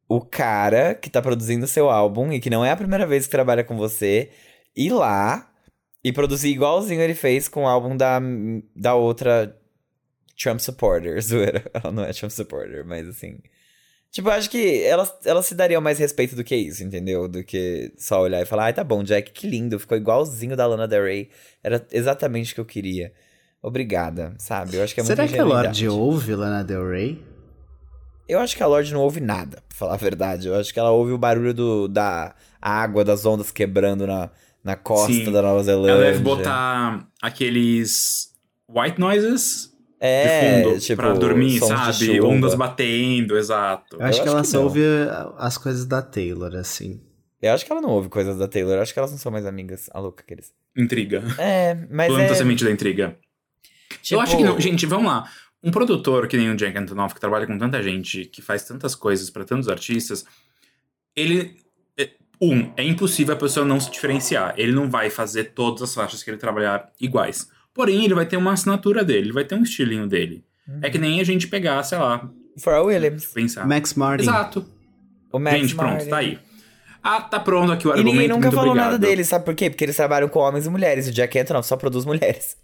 [0.09, 3.31] o cara que tá produzindo seu álbum e que não é a primeira vez que
[3.31, 4.31] trabalha com você
[4.75, 5.49] ir lá
[6.03, 8.19] e produzir igualzinho ele fez com o álbum da,
[8.75, 9.57] da outra
[10.37, 11.19] Trump supporter.
[11.23, 11.63] Zoeira.
[11.73, 13.39] Ela não é Trump supporter, mas assim.
[14.11, 17.27] Tipo, eu acho que elas, elas se dariam mais respeito do que isso, entendeu?
[17.27, 20.67] Do que só olhar e falar, ai, tá bom, Jack, que lindo, ficou igualzinho da
[20.67, 21.29] Lana Del Rey.
[21.63, 23.11] Era exatamente o que eu queria.
[23.59, 24.75] Obrigada, sabe?
[24.75, 25.43] Eu acho que é Será muito que a.
[25.43, 27.23] Lorde ouve Lana Del Rey?
[28.29, 30.47] Eu acho que a Lorde não ouve nada, pra falar a verdade.
[30.47, 34.29] Eu acho que ela ouve o barulho do, da água, das ondas quebrando na,
[34.63, 35.31] na costa Sim.
[35.31, 35.91] da Nova Zelândia.
[35.91, 38.31] Ela deve botar aqueles
[38.69, 39.72] white noises
[40.05, 42.21] é, de fundo tipo, pra dormir, sabe?
[42.21, 43.97] Ondas batendo, exato.
[43.97, 44.63] Eu acho Eu que acho ela que só não.
[44.65, 44.81] ouve
[45.37, 47.01] as coisas da Taylor, assim.
[47.41, 48.75] Eu acho que ela não ouve coisas da Taylor.
[48.75, 49.89] Eu acho que elas não são mais amigas.
[49.93, 50.53] A louca aqueles.
[50.77, 51.23] Intriga.
[51.37, 52.35] É, mas Planta a é...
[52.35, 53.17] semente da intriga.
[54.01, 54.59] Tipo, Eu acho que não.
[54.59, 55.29] Gente, vamos lá.
[55.63, 58.95] Um produtor que nem o Jack Antonoff, que trabalha com tanta gente, que faz tantas
[58.95, 60.25] coisas pra tantos artistas,
[61.15, 61.55] ele.
[61.97, 62.09] é-
[62.41, 64.53] Um, é impossível a pessoa não se diferenciar.
[64.57, 67.47] Ele não vai fazer todas as faixas que ele trabalhar iguais.
[67.73, 70.43] Porém, ele vai ter uma assinatura dele, ele vai ter um estilinho dele.
[70.81, 73.25] É que nem a gente pegar, sei lá, Pharrell Williams.
[73.27, 73.67] pensar.
[73.67, 74.23] Max Martin.
[74.23, 74.65] Exato.
[75.31, 76.09] O Max gente, pronto, Martin.
[76.09, 76.39] tá aí.
[77.01, 78.13] Ah, tá pronto aqui o E argumento.
[78.13, 78.91] ninguém nunca muito falou obrigado.
[78.93, 79.69] nada deles, sabe por quê?
[79.69, 81.07] Porque eles trabalham com homens e mulheres.
[81.07, 82.55] E o Jack Antonoff só produz mulheres.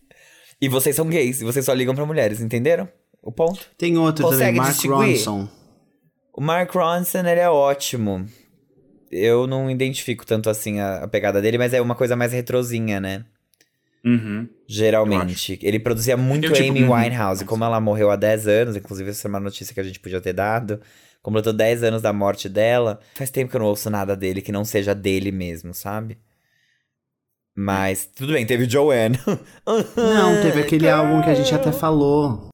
[0.61, 2.87] E vocês são gays, e vocês só ligam pra mulheres, entenderam?
[3.21, 3.65] O ponto.
[3.77, 4.95] Tem outro Consegue também, Mark distinguir?
[5.17, 5.49] Ronson.
[6.33, 8.25] O Mark Ronson, ele é ótimo.
[9.11, 12.99] Eu não identifico tanto assim a, a pegada dele, mas é uma coisa mais retrozinha,
[12.99, 13.25] né?
[14.03, 14.47] Uhum.
[14.67, 15.59] Geralmente.
[15.61, 16.93] Ele produzia muito Eu, tipo, Amy uhum.
[16.93, 17.45] Winehouse.
[17.45, 20.21] Como ela morreu há 10 anos, inclusive essa é uma notícia que a gente podia
[20.21, 20.79] ter dado.
[21.21, 22.99] Completou 10 anos da morte dela.
[23.15, 26.17] Faz tempo que eu não ouço nada dele que não seja dele mesmo, sabe?
[27.55, 29.19] Mas, tudo bem, teve Joanne.
[29.97, 32.47] Não, teve aquele álbum que a gente até falou.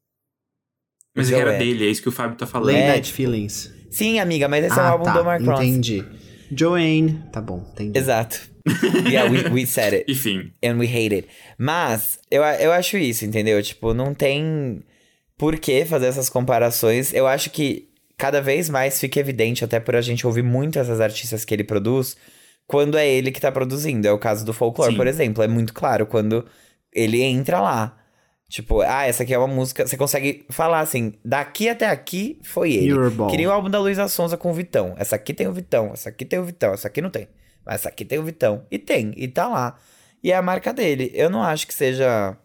[1.16, 1.64] Mas que era Joanne.
[1.64, 2.74] dele, é isso que o Fábio tá falando.
[2.74, 3.72] Late É, Night Feelings.
[3.92, 5.62] Sim, amiga, mas esse é um ah, álbum tá, do Mark Ronson.
[5.64, 6.04] entendi.
[6.52, 7.98] Joanne, tá bom, entendi.
[7.98, 8.40] Exato.
[9.08, 10.06] yeah, we, we said it.
[10.12, 10.52] Enfim.
[10.64, 11.28] And we hate it.
[11.58, 13.62] Mas, eu, eu acho isso, entendeu?
[13.62, 14.84] Tipo, não tem
[15.38, 17.14] por que fazer essas comparações.
[17.14, 21.00] Eu acho que cada vez mais fica evidente, até por a gente ouvir muito essas
[21.00, 22.16] artistas que ele produz,
[22.68, 24.08] quando é ele que tá produzindo.
[24.08, 24.98] É o caso do folclore, Sim.
[24.98, 25.44] por exemplo.
[25.44, 26.46] É muito claro quando
[26.92, 27.98] ele entra lá.
[28.48, 29.88] Tipo, ah, essa aqui é uma música.
[29.88, 32.94] Você consegue falar assim, daqui até aqui foi ele.
[32.94, 33.30] Mirrorball.
[33.30, 34.94] Que nem o álbum da Luísa Sonza com o Vitão.
[34.98, 37.28] Essa aqui tem o Vitão, essa aqui tem o Vitão, essa aqui não tem.
[37.66, 38.64] Mas essa aqui tem o Vitão.
[38.70, 39.76] E tem, e tá lá.
[40.24, 41.12] E é a marca dele.
[41.14, 42.38] Eu não acho que seja.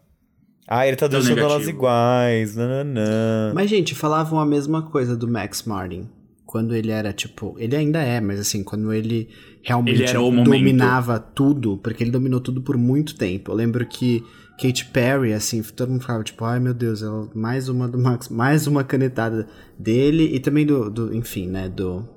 [0.67, 2.55] Ah, ele tá Tão deixando elas iguais.
[2.55, 3.51] Nananã.
[3.53, 6.09] Mas, gente, falavam a mesma coisa do Max Martin.
[6.45, 7.55] Quando ele era, tipo...
[7.57, 9.29] Ele ainda é, mas assim, quando ele
[9.63, 10.45] realmente Ele era o momento.
[10.51, 13.51] dominava tudo, porque ele dominou tudo por muito tempo.
[13.51, 14.23] Eu lembro que
[14.61, 18.29] Katy Perry, assim, todo mundo ficava, tipo, ai meu Deus, ela, mais uma do Max,
[18.29, 19.47] mais uma canetada
[19.79, 22.07] dele e também do, do enfim, né, do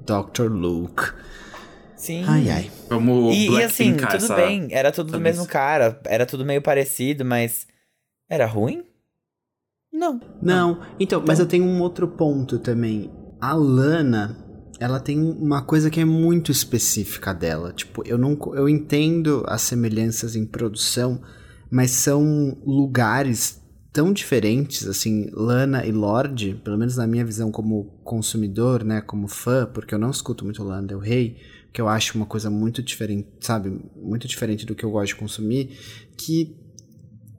[0.00, 0.50] Dr.
[0.50, 1.02] Luke.
[1.96, 2.24] Sim.
[2.26, 2.70] Ai, ai.
[2.88, 4.68] Vamos E, e assim, tudo essa- bem.
[4.70, 6.00] Era tudo do mesmo cara.
[6.06, 7.66] Era tudo meio parecido, mas.
[8.26, 8.82] Era ruim?
[9.92, 10.18] Não.
[10.40, 13.10] Não, então, mas eu tenho um outro ponto também.
[13.38, 14.34] A Lana,
[14.78, 17.70] ela tem uma coisa que é muito específica dela.
[17.74, 21.20] Tipo, eu não eu entendo as semelhanças em produção,
[21.70, 23.60] mas são lugares
[23.92, 29.26] tão diferentes, assim, Lana e Lorde, pelo menos na minha visão como consumidor, né, como
[29.26, 31.36] fã, porque eu não escuto muito Lana Del Rey,
[31.72, 35.16] que eu acho uma coisa muito diferente, sabe, muito diferente do que eu gosto de
[35.16, 35.76] consumir,
[36.16, 36.56] que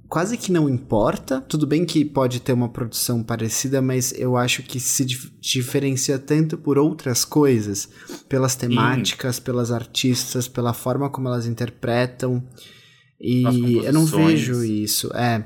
[0.09, 1.39] quase que não importa.
[1.39, 6.19] Tudo bem que pode ter uma produção parecida, mas eu acho que se dif- diferencia
[6.19, 7.87] tanto por outras coisas,
[8.27, 12.43] pelas temáticas, pelas artistas, pela forma como elas interpretam.
[13.21, 15.15] E eu não vejo isso.
[15.15, 15.45] É.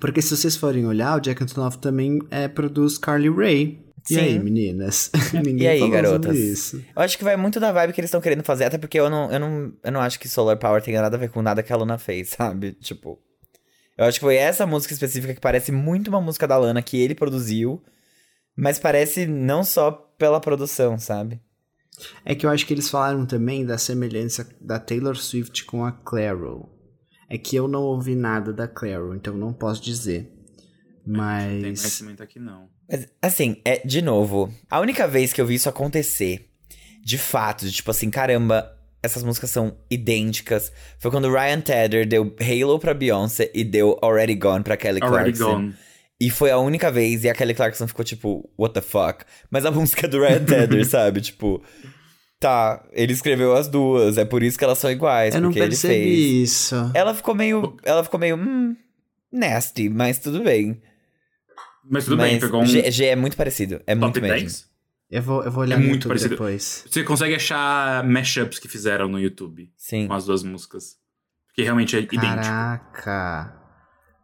[0.00, 3.86] Porque se vocês forem olhar, o Jack Antonoff também é, produz Carly Rae.
[4.08, 5.10] E aí, meninas?
[5.32, 6.36] Ninguém E aí, garotas?
[6.36, 6.84] isso.
[6.94, 9.10] Eu acho que vai muito da vibe que eles estão querendo fazer, até porque eu
[9.10, 11.62] não, eu, não, eu não acho que Solar Power tenha nada a ver com nada
[11.62, 12.72] que a Lana fez, sabe?
[12.72, 13.18] Tipo.
[13.96, 17.00] Eu acho que foi essa música específica que parece muito uma música da Lana que
[17.00, 17.82] ele produziu,
[18.54, 21.40] mas parece não só pela produção, sabe?
[22.22, 25.92] É que eu acho que eles falaram também da semelhança da Taylor Swift com a
[25.92, 26.75] Clairo.
[27.28, 30.32] É que eu não ouvi nada da Clairo, então não posso dizer.
[31.04, 31.80] Não tem Mas.
[31.80, 32.68] conhecimento aqui, não.
[32.88, 36.48] Mas, assim, é, de novo, a única vez que eu vi isso acontecer,
[37.02, 38.72] de fato, de tipo assim, caramba,
[39.02, 43.98] essas músicas são idênticas, foi quando o Ryan Tedder deu Halo pra Beyoncé e deu
[44.02, 45.62] Already Gone pra Kelly Already Clarkson.
[45.62, 45.74] Gone.
[46.18, 49.24] E foi a única vez, e a Kelly Clarkson ficou tipo, what the fuck?
[49.50, 51.20] Mas a música do Ryan Tedder, sabe?
[51.20, 51.62] Tipo,
[52.40, 55.60] tá, ele escreveu as duas, é por isso que elas são iguais, Eu não porque
[55.60, 56.50] ele percebi fez.
[56.50, 56.90] isso.
[56.94, 58.76] Ela ficou meio, ela ficou meio, hum,
[59.32, 60.80] nasty, mas tudo bem.
[61.88, 64.38] Mas tudo mas bem, pegou um G, G é muito parecido, é muito top mesmo.
[64.48, 64.66] 10.
[65.08, 66.30] Eu vou, eu vou olhar É muito YouTube parecido.
[66.30, 66.84] depois.
[66.90, 70.08] Você consegue achar mashups que fizeram no YouTube Sim.
[70.08, 70.96] com as duas músicas.
[71.46, 72.26] Porque realmente é idêntico.
[72.34, 73.54] Caraca.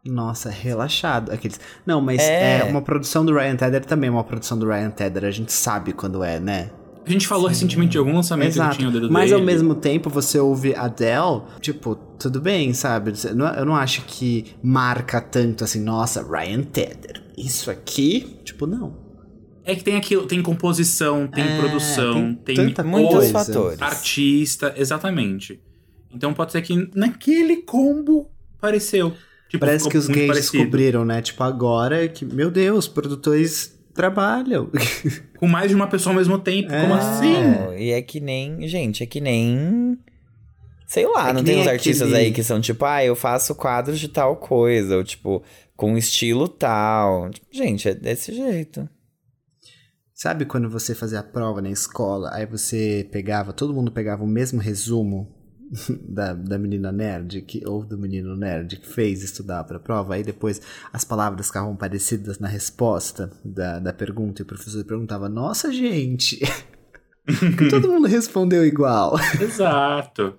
[0.05, 1.31] Nossa, relaxado.
[1.31, 1.57] Aqueles...
[1.85, 2.59] Não, mas É.
[2.59, 2.63] é.
[2.65, 5.23] uma produção do Ryan Tedder também é uma produção do Ryan Tedder.
[5.23, 6.69] A gente sabe quando é, né?
[7.05, 8.77] A gente falou recentemente de algum lançamento que Exato.
[8.77, 9.41] tinha o dedo Mas dele.
[9.41, 13.11] ao mesmo tempo você ouve Adele, tipo, tudo bem, sabe?
[13.57, 17.21] Eu não acho que marca tanto assim, nossa, Ryan Tedder.
[17.37, 18.95] Isso aqui, tipo, não.
[19.65, 23.81] É que tem aquilo, tem composição, tem É, produção, tem tem, tanta Muitos fatores.
[23.81, 25.59] artista, exatamente.
[26.13, 28.29] Então pode ser que naquele combo
[28.61, 29.13] pareceu.
[29.49, 30.57] Tipo, Parece que os gays parecido.
[30.57, 31.21] descobriram, né?
[31.21, 34.69] Tipo, agora que, meu Deus, produtores trabalham.
[35.39, 36.69] Com mais de uma pessoa ao mesmo tempo.
[36.69, 36.97] Como É.
[36.99, 37.33] assim?
[37.33, 39.97] Não, E é que nem, gente, é que nem.
[40.87, 43.55] Sei lá, É não tem uns artistas aquele- aí que são tipo, ah, eu faço
[43.55, 45.41] quadros de tal coisa, ou tipo,
[45.75, 47.29] com estilo tal.
[47.31, 48.87] Tipo, Gente, é desse jeito.
[50.13, 54.27] Sabe quando você fazia a prova na escola, aí você pegava, todo mundo pegava o
[54.27, 55.27] mesmo resumo
[56.07, 60.23] da, da menina nerd, que, ou do menino nerd que fez estudar pra prova, aí
[60.23, 60.61] depois
[60.91, 66.37] as palavras ficavam parecidas na resposta da, da pergunta, e o professor perguntava, nossa gente,
[67.57, 69.15] que todo mundo respondeu igual.
[69.41, 70.35] Exato.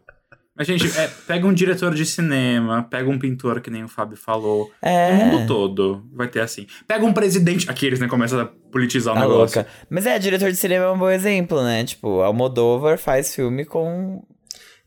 [0.57, 4.17] Mas, gente, é, pega um diretor de cinema, pega um pintor, que nem o Fábio
[4.17, 4.67] falou.
[4.67, 5.13] O É.
[5.13, 6.65] mundo todo vai ter assim.
[6.87, 7.69] Pega um presidente.
[7.69, 9.59] Aqui eles, né, começam a politizar o Tá negócio.
[9.63, 9.71] louca.
[9.91, 11.83] Mas é, diretor de cinema é um bom exemplo, né?
[11.83, 14.23] Tipo, Almodóvar faz filme com.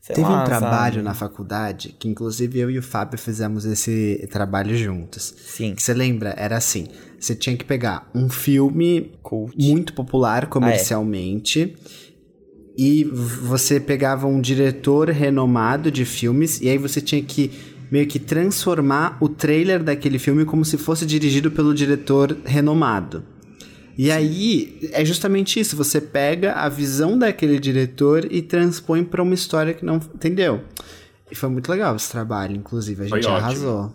[0.00, 1.04] Sei Teve lá, um trabalho sabe?
[1.04, 5.34] na faculdade, que inclusive eu e o Fábio fizemos esse trabalho juntos.
[5.36, 6.34] Sim, Que você lembra?
[6.36, 6.86] Era assim:
[7.18, 9.54] você tinha que pegar um filme cult.
[9.58, 11.76] muito popular comercialmente.
[12.80, 17.50] E você pegava um diretor renomado de filmes, e aí você tinha que
[17.90, 23.24] meio que transformar o trailer daquele filme como se fosse dirigido pelo diretor renomado.
[23.98, 29.34] E aí é justamente isso, você pega a visão daquele diretor e transpõe pra uma
[29.34, 30.62] história que não, entendeu?
[31.28, 33.44] E foi muito legal esse trabalho, inclusive, a Foi gente ótimo.
[33.44, 33.92] arrasou.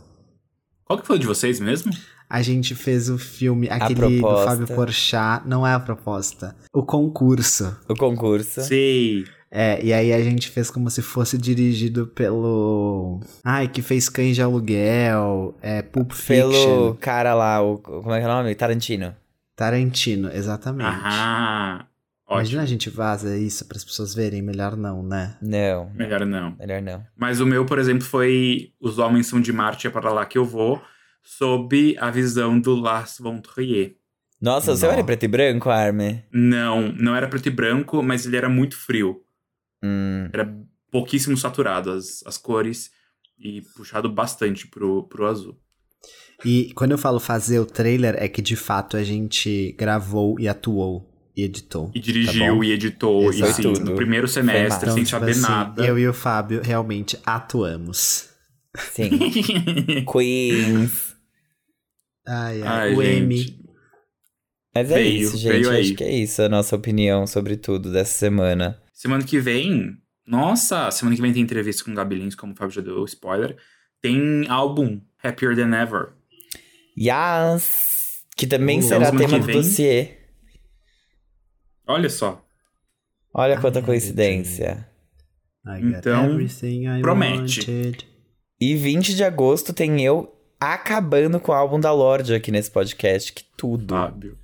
[0.84, 1.94] Qual que foi o de vocês mesmo?
[2.30, 4.44] A gente fez o filme, aquele do.
[4.44, 7.74] Fábio Porchat, não é a proposta, o concurso.
[7.88, 8.62] O concurso.
[8.62, 9.24] Sei.
[9.50, 13.20] É, e aí a gente fez como se fosse dirigido pelo...
[13.44, 17.78] Ai, que fez Cães de Aluguel, é, Pulp Fiction, Pelo cara lá, o.
[17.78, 18.56] Como é que é o nome?
[18.56, 19.16] Tarantino.
[19.64, 20.90] Tarantino, exatamente.
[20.90, 21.88] Aham.
[22.26, 22.42] Ótimo.
[22.42, 25.38] Imagina a gente vaza isso para as pessoas verem, melhor não, né?
[25.42, 25.90] Não.
[25.92, 26.56] Melhor não.
[26.58, 27.06] Melhor não.
[27.16, 30.38] Mas o meu, por exemplo, foi Os Homens São de Marte, é para lá que
[30.38, 30.82] eu vou,
[31.22, 33.96] sob a visão do Lars von Trier.
[34.42, 36.26] Nossa, o seu era preto e branco, Arme?
[36.30, 39.22] Não, não era preto e branco, mas ele era muito frio.
[39.82, 40.28] Hum.
[40.34, 40.54] Era
[40.92, 42.92] pouquíssimo saturado as, as cores
[43.40, 45.58] e puxado bastante pro, pro azul.
[46.46, 50.48] E quando eu falo fazer o trailer, é que de fato a gente gravou e
[50.48, 51.90] atuou e editou.
[51.96, 52.64] E Tá dirigiu bom.
[52.64, 53.52] e editou, e Exato.
[53.52, 53.80] assim, Tudo.
[53.92, 54.92] no primeiro semestre, massa.
[54.92, 55.86] sem tipo saber assim, nada.
[55.86, 58.30] Eu e o Fábio realmente atuamos.
[58.92, 59.10] Sim.
[60.12, 61.16] Queens.
[62.28, 63.02] Ai, ai, Ai, o.
[63.02, 63.64] M.
[64.76, 65.70] Mas é Veio, isso, gente.
[65.70, 65.82] aí.
[65.82, 68.82] Acho que é isso a nossa opinião sobre tudo dessa semana.
[68.92, 72.56] Semana que vem, nossa, semana que vem tem entrevista com o Gabi Lins, como o
[72.56, 73.56] Fábio já deu spoiler.
[74.02, 76.10] Tem álbum Happier Than Ever.
[76.98, 78.24] Yas!
[78.36, 80.18] Que também Uh, será tema do dossiê.
[81.88, 82.44] Olha só,
[83.34, 84.88] Olha quanta coincidência.
[85.66, 86.38] I got Então,
[87.02, 87.60] promete.
[87.62, 88.08] wanted.
[88.60, 93.34] E 20 de agosto tem eu acabando com o álbum da Lorde aqui nesse podcast.
[93.34, 93.96] Que tudo.
[93.96, 94.38] Fábio.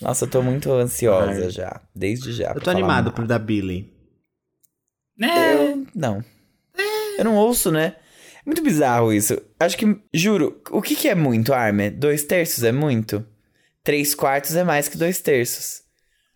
[0.00, 1.50] Nossa, eu tô muito ansiosa Ai.
[1.50, 1.80] já.
[1.94, 2.52] Desde já.
[2.54, 3.12] Eu tô animado mal.
[3.12, 3.92] pro da Billy.
[5.20, 6.24] É, Eu não.
[7.18, 7.96] Eu não ouço, né?
[8.46, 9.38] Muito bizarro isso.
[9.58, 11.90] Acho que, juro, o que, que é muito, Armin?
[11.90, 13.26] Dois terços é muito?
[13.86, 15.82] três quartos é mais que dois terços.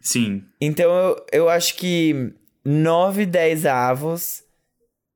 [0.00, 0.44] Sim.
[0.60, 2.32] Então eu, eu acho que
[2.64, 4.44] 9, 10 avos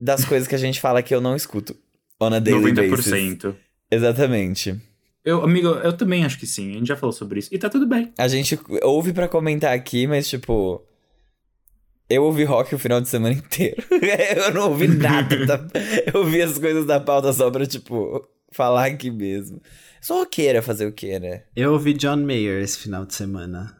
[0.00, 1.76] das coisas que a gente fala que eu não escuto.
[2.20, 2.90] On a daily 90%.
[2.90, 3.54] basis.
[3.88, 4.78] Exatamente.
[5.24, 6.72] Eu, amigo, eu também acho que sim.
[6.72, 7.48] A gente já falou sobre isso.
[7.52, 8.12] E tá tudo bem.
[8.18, 10.84] A gente ouve pra comentar aqui, mas tipo.
[12.08, 13.82] Eu ouvi rock o final de semana inteiro.
[14.36, 15.46] eu não ouvi nada.
[15.46, 15.66] da-
[16.12, 19.60] Eu ouvi as coisas da pauta só pra, tipo, falar aqui mesmo.
[20.00, 21.44] Sou roqueira fazer o quê, né?
[21.56, 23.76] Eu ouvi John Mayer esse final de semana.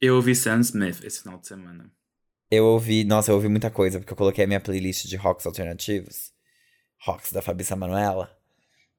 [0.00, 1.90] Eu ouvi Sam Smith esse final de semana.
[2.50, 3.04] Eu ouvi.
[3.04, 6.32] Nossa, eu ouvi muita coisa, porque eu coloquei a minha playlist de rocks alternativos.
[7.04, 8.28] Rocks da Fabi Manuela.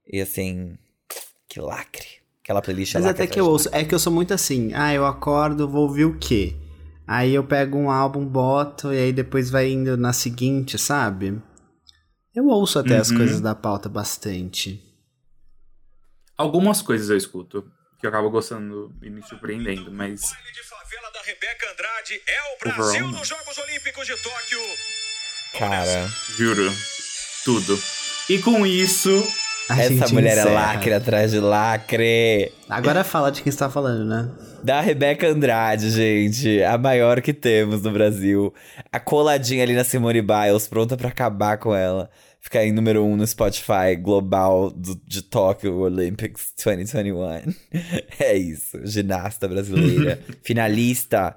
[0.07, 0.77] E assim.
[1.49, 2.07] Que lacre.
[2.43, 3.69] Aquela playlist é Mas lacre até que eu ouço.
[3.73, 4.71] É que eu sou muito assim.
[4.73, 6.55] Ah, eu acordo, vou ouvir o quê?
[7.11, 11.41] Aí eu pego um álbum, boto, e aí depois vai indo na seguinte, sabe?
[12.35, 13.17] Eu ouço até as Uhum.
[13.17, 14.79] coisas da pauta bastante.
[16.37, 17.63] Algumas coisas eu escuto,
[17.99, 22.37] que eu acabo gostando e me surpreendendo, mas baile de favela da Rebeca Andrade é
[22.55, 24.59] o Brasil nos Jogos Olímpicos de Tóquio.
[25.57, 26.07] Cara,
[26.37, 26.71] juro,
[27.43, 27.77] tudo.
[28.29, 29.09] E com isso,
[29.69, 30.49] A essa mulher é encerra.
[30.49, 32.51] lacre atrás de lacre.
[32.67, 34.29] Agora fala de quem você tá falando, né?
[34.63, 36.63] Da Rebeca Andrade, gente.
[36.63, 38.53] A maior que temos no Brasil.
[38.91, 42.09] A coladinha ali na Simone Biles, pronta pra acabar com ela.
[42.41, 47.53] Ficar em número um no Spotify global do, de Tóquio Olympics 2021.
[48.19, 48.79] É isso.
[48.85, 50.19] Ginasta brasileira.
[50.43, 51.35] finalista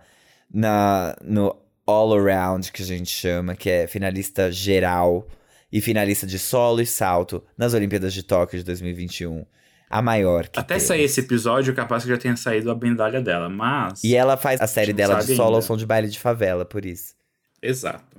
[0.53, 1.55] na, no
[1.87, 5.26] All Around, que a gente chama, que é finalista geral.
[5.73, 9.47] E finalista de solo e salto nas Olimpíadas de Tóquio de 2021.
[9.89, 10.85] A maior que até temos.
[10.85, 14.03] sair esse episódio, capaz que já tenha saído a medalha dela, mas...
[14.05, 15.66] E ela faz a série dela de solo ao ainda.
[15.66, 17.14] som de baile de favela, por isso.
[17.61, 18.16] Exato.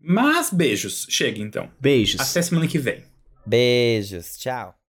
[0.00, 1.70] Mas beijos, chega então.
[1.80, 2.20] Beijos.
[2.20, 3.02] Até semana que vem.
[3.46, 4.74] Beijos, tchau.